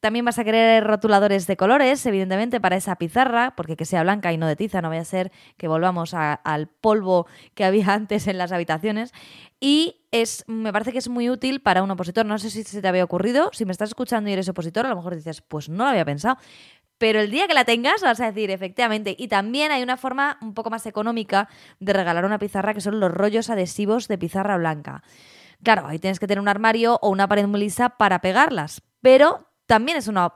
también 0.00 0.24
vas 0.24 0.38
a 0.38 0.44
querer 0.44 0.84
rotuladores 0.84 1.46
de 1.46 1.56
colores, 1.56 2.04
evidentemente, 2.06 2.60
para 2.60 2.76
esa 2.76 2.96
pizarra, 2.96 3.54
porque 3.56 3.76
que 3.76 3.84
sea 3.84 4.02
blanca 4.02 4.32
y 4.32 4.38
no 4.38 4.46
de 4.46 4.56
tiza, 4.56 4.80
no 4.80 4.88
vaya 4.88 5.02
a 5.02 5.04
ser 5.04 5.32
que 5.58 5.68
volvamos 5.68 6.14
al 6.14 6.68
polvo 6.68 7.26
que 7.54 7.64
había 7.64 7.86
antes 7.92 8.26
en 8.26 8.38
las 8.38 8.52
habitaciones. 8.52 9.12
Y 9.60 10.06
es, 10.10 10.44
me 10.46 10.72
parece 10.72 10.92
que 10.92 10.98
es 10.98 11.08
muy 11.08 11.28
útil 11.28 11.60
para 11.60 11.82
un 11.82 11.90
opositor. 11.90 12.24
No 12.24 12.38
sé 12.38 12.50
si 12.50 12.64
se 12.64 12.80
te 12.80 12.88
había 12.88 13.04
ocurrido. 13.04 13.50
Si 13.52 13.64
me 13.64 13.72
estás 13.72 13.90
escuchando 13.90 14.30
y 14.30 14.32
eres 14.32 14.48
opositor, 14.48 14.86
a 14.86 14.88
lo 14.88 14.96
mejor 14.96 15.14
dices, 15.14 15.42
pues 15.42 15.68
no 15.68 15.84
lo 15.84 15.90
había 15.90 16.04
pensado. 16.04 16.38
Pero 16.98 17.20
el 17.20 17.30
día 17.30 17.46
que 17.48 17.54
la 17.54 17.64
tengas 17.64 18.00
vas 18.00 18.20
a 18.20 18.26
decir, 18.26 18.50
efectivamente. 18.50 19.14
Y 19.18 19.28
también 19.28 19.72
hay 19.72 19.82
una 19.82 19.96
forma 19.96 20.38
un 20.40 20.54
poco 20.54 20.70
más 20.70 20.86
económica 20.86 21.48
de 21.80 21.92
regalar 21.92 22.24
una 22.24 22.38
pizarra 22.38 22.74
que 22.74 22.80
son 22.80 22.98
los 22.98 23.10
rollos 23.10 23.50
adhesivos 23.50 24.08
de 24.08 24.18
pizarra 24.18 24.56
blanca. 24.56 25.02
Claro, 25.62 25.86
ahí 25.86 25.98
tienes 25.98 26.18
que 26.18 26.26
tener 26.26 26.40
un 26.40 26.48
armario 26.48 26.98
o 27.02 27.10
una 27.10 27.28
pared 27.28 27.46
muy 27.46 27.60
lisa 27.60 27.90
para 27.90 28.20
pegarlas. 28.20 28.82
Pero 29.02 29.46
también 29.66 29.98
es 29.98 30.08
una, 30.08 30.32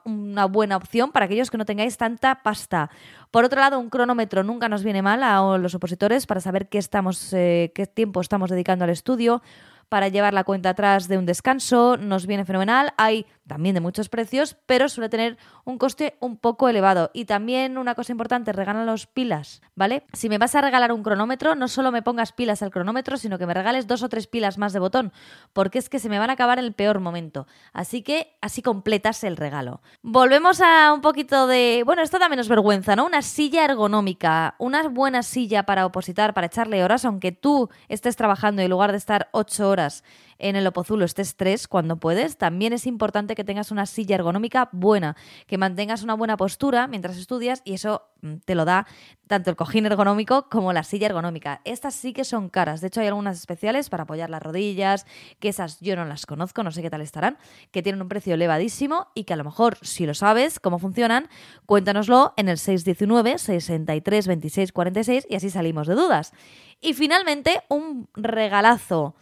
buena 0.48 0.76
opción 0.76 1.12
para 1.12 1.26
aquellos 1.26 1.50
que 1.50 1.58
no 1.58 1.64
tengáis 1.64 1.96
tanta 1.96 2.42
pasta. 2.42 2.90
Por 3.30 3.44
otro 3.44 3.60
lado, 3.60 3.78
un 3.78 3.90
cronómetro 3.90 4.42
nunca 4.42 4.68
nos 4.68 4.84
viene 4.84 5.02
mal 5.02 5.22
a 5.22 5.58
los 5.58 5.74
opositores 5.74 6.26
para 6.26 6.40
saber 6.40 6.68
qué, 6.68 6.78
estamos, 6.78 7.32
eh, 7.32 7.72
qué 7.74 7.86
tiempo 7.86 8.20
estamos 8.20 8.50
dedicando 8.50 8.84
al 8.84 8.90
estudio 8.90 9.42
para 9.88 10.08
llevar 10.08 10.34
la 10.34 10.44
cuenta 10.44 10.70
atrás 10.70 11.08
de 11.08 11.18
un 11.18 11.26
descanso, 11.26 11.96
nos 11.96 12.26
viene 12.26 12.44
fenomenal. 12.44 12.92
Hay 12.96 13.26
también 13.46 13.74
de 13.74 13.80
muchos 13.80 14.08
precios, 14.08 14.56
pero 14.66 14.88
suele 14.88 15.08
tener 15.08 15.38
un 15.64 15.78
coste 15.78 16.16
un 16.20 16.36
poco 16.36 16.68
elevado. 16.68 17.10
Y 17.14 17.26
también 17.26 17.78
una 17.78 17.94
cosa 17.94 18.12
importante, 18.12 18.52
los 18.52 19.06
pilas, 19.06 19.62
¿vale? 19.76 20.04
Si 20.12 20.28
me 20.28 20.38
vas 20.38 20.54
a 20.56 20.60
regalar 20.60 20.92
un 20.92 21.04
cronómetro, 21.04 21.54
no 21.54 21.68
solo 21.68 21.92
me 21.92 22.02
pongas 22.02 22.32
pilas 22.32 22.62
al 22.62 22.70
cronómetro, 22.70 23.16
sino 23.16 23.38
que 23.38 23.46
me 23.46 23.54
regales 23.54 23.86
dos 23.86 24.02
o 24.02 24.08
tres 24.08 24.26
pilas 24.26 24.58
más 24.58 24.72
de 24.72 24.80
botón, 24.80 25.12
porque 25.52 25.78
es 25.78 25.88
que 25.88 26.00
se 26.00 26.08
me 26.08 26.18
van 26.18 26.30
a 26.30 26.32
acabar 26.32 26.58
en 26.58 26.64
el 26.64 26.72
peor 26.72 26.98
momento. 26.98 27.46
Así 27.72 28.02
que 28.02 28.36
así 28.40 28.62
completas 28.62 29.22
el 29.22 29.36
regalo. 29.36 29.80
Volvemos 30.02 30.60
a 30.60 30.92
un 30.92 31.00
poquito 31.00 31.46
de, 31.46 31.82
bueno, 31.86 32.02
esto 32.02 32.18
da 32.18 32.28
menos 32.28 32.48
vergüenza, 32.48 32.96
¿no? 32.96 33.06
Una 33.06 33.22
silla 33.22 33.64
ergonómica, 33.64 34.56
una 34.58 34.88
buena 34.88 35.22
silla 35.22 35.64
para 35.64 35.86
opositar, 35.86 36.34
para 36.34 36.48
echarle 36.48 36.82
horas, 36.82 37.04
aunque 37.04 37.30
tú 37.30 37.70
estés 37.88 38.16
trabajando 38.16 38.62
y 38.62 38.64
en 38.64 38.70
lugar 38.70 38.90
de 38.90 38.98
estar 38.98 39.28
ocho 39.32 39.68
horas 39.68 39.75
en 40.38 40.56
el 40.56 40.66
opozulo 40.66 41.04
estés 41.04 41.36
tres 41.36 41.66
cuando 41.66 41.96
puedes, 41.96 42.36
también 42.36 42.72
es 42.72 42.86
importante 42.86 43.34
que 43.34 43.44
tengas 43.44 43.70
una 43.70 43.86
silla 43.86 44.16
ergonómica 44.16 44.68
buena, 44.72 45.16
que 45.46 45.58
mantengas 45.58 46.02
una 46.02 46.14
buena 46.14 46.36
postura 46.36 46.86
mientras 46.86 47.16
estudias 47.16 47.62
y 47.64 47.74
eso 47.74 48.02
mm, 48.20 48.36
te 48.44 48.54
lo 48.54 48.64
da 48.64 48.86
tanto 49.26 49.50
el 49.50 49.56
cojín 49.56 49.86
ergonómico 49.86 50.48
como 50.50 50.72
la 50.72 50.82
silla 50.82 51.06
ergonómica. 51.06 51.60
Estas 51.64 51.94
sí 51.94 52.12
que 52.12 52.24
son 52.24 52.48
caras, 52.48 52.80
de 52.80 52.88
hecho 52.88 53.00
hay 53.00 53.06
algunas 53.06 53.38
especiales 53.38 53.88
para 53.88 54.02
apoyar 54.02 54.30
las 54.30 54.42
rodillas, 54.42 55.06
que 55.40 55.48
esas 55.48 55.80
yo 55.80 55.96
no 55.96 56.04
las 56.04 56.26
conozco, 56.26 56.62
no 56.62 56.70
sé 56.70 56.82
qué 56.82 56.90
tal 56.90 57.00
estarán, 57.00 57.38
que 57.70 57.82
tienen 57.82 58.02
un 58.02 58.08
precio 58.08 58.34
elevadísimo 58.34 59.08
y 59.14 59.24
que 59.24 59.32
a 59.32 59.36
lo 59.36 59.44
mejor 59.44 59.78
si 59.82 60.06
lo 60.06 60.14
sabes 60.14 60.60
cómo 60.60 60.78
funcionan, 60.78 61.28
cuéntanoslo 61.64 62.34
en 62.36 62.48
el 62.48 62.58
619 62.58 63.38
63 63.38 64.26
26 64.26 64.72
46 64.72 65.26
y 65.28 65.34
así 65.34 65.50
salimos 65.50 65.86
de 65.86 65.94
dudas. 65.94 66.32
Y 66.80 66.92
finalmente 66.92 67.62
un 67.68 68.08
regalazo 68.14 69.16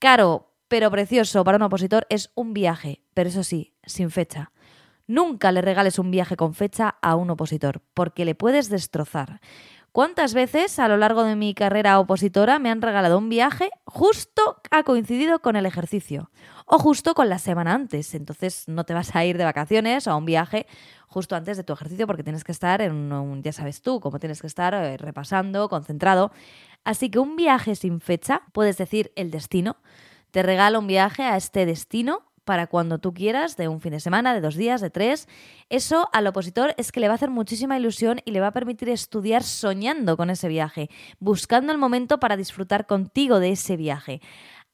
caro 0.00 0.50
pero 0.70 0.88
precioso 0.88 1.42
para 1.42 1.56
un 1.56 1.62
opositor 1.62 2.06
es 2.10 2.30
un 2.36 2.54
viaje, 2.54 3.02
pero 3.12 3.28
eso 3.28 3.42
sí, 3.42 3.74
sin 3.84 4.12
fecha. 4.12 4.52
Nunca 5.08 5.50
le 5.50 5.62
regales 5.62 5.98
un 5.98 6.12
viaje 6.12 6.36
con 6.36 6.54
fecha 6.54 6.94
a 7.02 7.16
un 7.16 7.28
opositor, 7.30 7.82
porque 7.92 8.24
le 8.24 8.36
puedes 8.36 8.68
destrozar. 8.68 9.40
¿Cuántas 9.90 10.32
veces 10.32 10.78
a 10.78 10.86
lo 10.86 10.96
largo 10.96 11.24
de 11.24 11.34
mi 11.34 11.52
carrera 11.52 11.98
opositora 11.98 12.60
me 12.60 12.70
han 12.70 12.80
regalado 12.80 13.18
un 13.18 13.28
viaje 13.28 13.70
justo 13.84 14.62
ha 14.70 14.84
coincidido 14.84 15.40
con 15.40 15.56
el 15.56 15.66
ejercicio 15.66 16.30
o 16.64 16.78
justo 16.78 17.14
con 17.14 17.28
la 17.28 17.40
semana 17.40 17.74
antes? 17.74 18.14
Entonces 18.14 18.68
no 18.68 18.84
te 18.84 18.94
vas 18.94 19.16
a 19.16 19.24
ir 19.24 19.36
de 19.36 19.42
vacaciones 19.42 20.06
o 20.06 20.12
a 20.12 20.16
un 20.16 20.26
viaje 20.26 20.68
justo 21.08 21.34
antes 21.34 21.56
de 21.56 21.64
tu 21.64 21.72
ejercicio 21.72 22.06
porque 22.06 22.22
tienes 22.22 22.44
que 22.44 22.52
estar 22.52 22.80
en 22.80 23.12
un, 23.12 23.42
ya 23.42 23.52
sabes 23.52 23.82
tú, 23.82 23.98
como 23.98 24.20
tienes 24.20 24.40
que 24.40 24.46
estar 24.46 24.74
eh, 24.74 24.96
repasando, 24.96 25.68
concentrado. 25.68 26.30
Así 26.84 27.10
que 27.10 27.18
un 27.18 27.36
viaje 27.36 27.74
sin 27.74 28.00
fecha, 28.00 28.42
puedes 28.52 28.76
decir 28.78 29.12
el 29.16 29.30
destino, 29.30 29.76
te 30.30 30.42
regala 30.42 30.78
un 30.78 30.86
viaje 30.86 31.22
a 31.22 31.36
este 31.36 31.66
destino 31.66 32.30
para 32.44 32.66
cuando 32.66 32.98
tú 32.98 33.14
quieras, 33.14 33.56
de 33.56 33.68
un 33.68 33.80
fin 33.80 33.92
de 33.92 34.00
semana, 34.00 34.34
de 34.34 34.40
dos 34.40 34.56
días, 34.56 34.80
de 34.80 34.90
tres. 34.90 35.28
Eso 35.68 36.08
al 36.12 36.26
opositor 36.26 36.74
es 36.78 36.90
que 36.90 36.98
le 36.98 37.06
va 37.06 37.14
a 37.14 37.16
hacer 37.16 37.30
muchísima 37.30 37.78
ilusión 37.78 38.20
y 38.24 38.32
le 38.32 38.40
va 38.40 38.48
a 38.48 38.52
permitir 38.52 38.88
estudiar 38.88 39.44
soñando 39.44 40.16
con 40.16 40.30
ese 40.30 40.48
viaje, 40.48 40.90
buscando 41.20 41.70
el 41.70 41.78
momento 41.78 42.18
para 42.18 42.36
disfrutar 42.36 42.86
contigo 42.86 43.38
de 43.38 43.52
ese 43.52 43.76
viaje. 43.76 44.20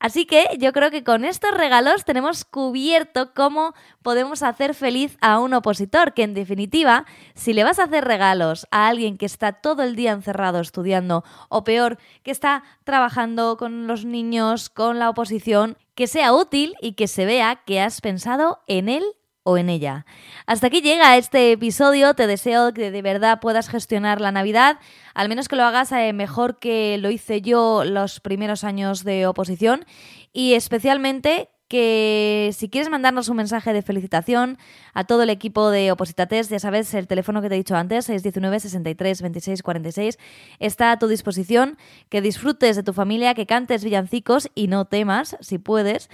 Así 0.07 0.25
que 0.25 0.47
yo 0.61 0.73
creo 0.73 0.92
que 0.92 1.03
con 1.03 1.25
estos 1.25 1.51
regalos 1.51 2.05
tenemos 2.05 2.45
cubierto 2.45 3.35
cómo 3.35 3.75
podemos 4.05 4.45
hacer 4.45 4.73
feliz 4.73 5.19
a 5.21 5.40
un 5.40 5.53
opositor, 5.53 6.14
que 6.14 6.23
en 6.23 6.33
definitiva, 6.33 7.07
si 7.35 7.53
le 7.53 7.64
vas 7.64 7.81
a 7.81 7.87
hacer 7.87 8.05
regalos 8.05 8.69
a 8.71 8.87
alguien 8.87 9.19
que 9.19 9.27
está 9.27 9.55
todo 9.55 9.83
el 9.83 9.97
día 9.97 10.12
encerrado 10.12 10.61
estudiando, 10.61 11.25
o 11.49 11.64
peor, 11.64 11.99
que 12.23 12.31
está 12.31 12.62
trabajando 12.85 13.57
con 13.57 13.88
los 13.88 14.05
niños, 14.05 14.71
con 14.71 15.01
la 15.01 15.11
oposición, 15.11 15.77
que 15.97 16.07
sea 16.07 16.33
útil 16.33 16.77
y 16.81 16.92
que 16.92 17.09
se 17.09 17.27
vea 17.27 17.62
que 17.66 17.81
has 17.81 18.01
pensado 18.01 18.61
en 18.69 18.88
él 18.88 19.03
o 19.47 19.57
en 19.57 19.71
ella. 19.71 20.05
Hasta 20.47 20.67
aquí 20.67 20.83
llega 20.83 21.17
este 21.17 21.53
episodio. 21.53 22.15
Te 22.15 22.27
deseo 22.27 22.75
que 22.75 22.91
de 22.91 23.01
verdad 23.01 23.39
puedas 23.41 23.69
gestionar 23.69 24.21
la 24.21 24.33
Navidad, 24.33 24.81
al 25.15 25.29
menos 25.29 25.49
que 25.49 25.55
lo 25.55 25.63
hagas 25.63 25.93
eh, 25.93 26.13
mejor 26.13 26.59
que 26.59 26.99
lo 26.99 27.11
hice 27.11 27.41
yo 27.41 27.85
los 27.85 28.19
primeros 28.19 28.65
años 28.65 29.05
de 29.05 29.27
oposición 29.27 29.87
y 30.33 30.55
especialmente 30.55 31.49
que 31.69 32.51
si 32.55 32.69
quieres 32.69 32.91
mandarnos 32.91 33.29
un 33.29 33.37
mensaje 33.37 33.73
de 33.73 33.83
felicitación 33.83 34.59
a 34.95 35.05
todo 35.05 35.23
el 35.23 35.31
equipo 35.31 35.71
de 35.71 35.91
Opositates, 35.91 36.49
ya 36.49 36.59
sabes, 36.59 36.93
el 36.95 37.07
teléfono 37.07 37.43
que 37.43 37.49
te 37.49 37.55
he 37.55 37.59
dicho 37.59 37.75
antes, 37.75 38.05
619 38.07 38.61
63 38.61 39.23
26 39.23 39.63
46, 39.63 40.19
está 40.61 40.93
a 40.93 40.99
tu 40.99 41.09
disposición. 41.09 41.77
Que 42.09 42.21
disfrutes 42.21 42.77
de 42.77 42.83
tu 42.83 42.93
familia, 42.93 43.35
que 43.35 43.47
cantes 43.47 43.83
villancicos 43.83 44.49
y 44.55 44.69
no 44.69 44.85
temas, 44.85 45.37
si 45.41 45.59
puedes 45.59 46.09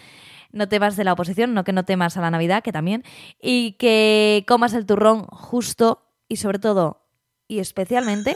no 0.52 0.68
temas 0.68 0.96
de 0.96 1.04
la 1.04 1.12
oposición, 1.12 1.54
no 1.54 1.64
que 1.64 1.72
no 1.72 1.84
temas 1.84 2.16
a 2.16 2.20
la 2.20 2.30
Navidad, 2.30 2.62
que 2.62 2.72
también, 2.72 3.04
y 3.40 3.72
que 3.72 4.44
comas 4.46 4.74
el 4.74 4.86
turrón 4.86 5.26
justo 5.26 6.06
y 6.28 6.36
sobre 6.36 6.58
todo 6.58 7.02
y 7.52 7.58
especialmente 7.58 8.34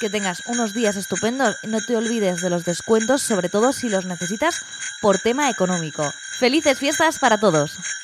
que 0.00 0.10
tengas 0.10 0.42
unos 0.48 0.74
días 0.74 0.96
estupendos 0.96 1.56
no 1.62 1.78
te 1.80 1.96
olvides 1.96 2.40
de 2.40 2.50
los 2.50 2.64
descuentos, 2.64 3.22
sobre 3.22 3.48
todo 3.48 3.72
si 3.72 3.88
los 3.88 4.04
necesitas 4.04 4.60
por 5.00 5.20
tema 5.20 5.48
económico. 5.48 6.02
Felices 6.40 6.78
fiestas 6.80 7.20
para 7.20 7.38
todos. 7.38 8.01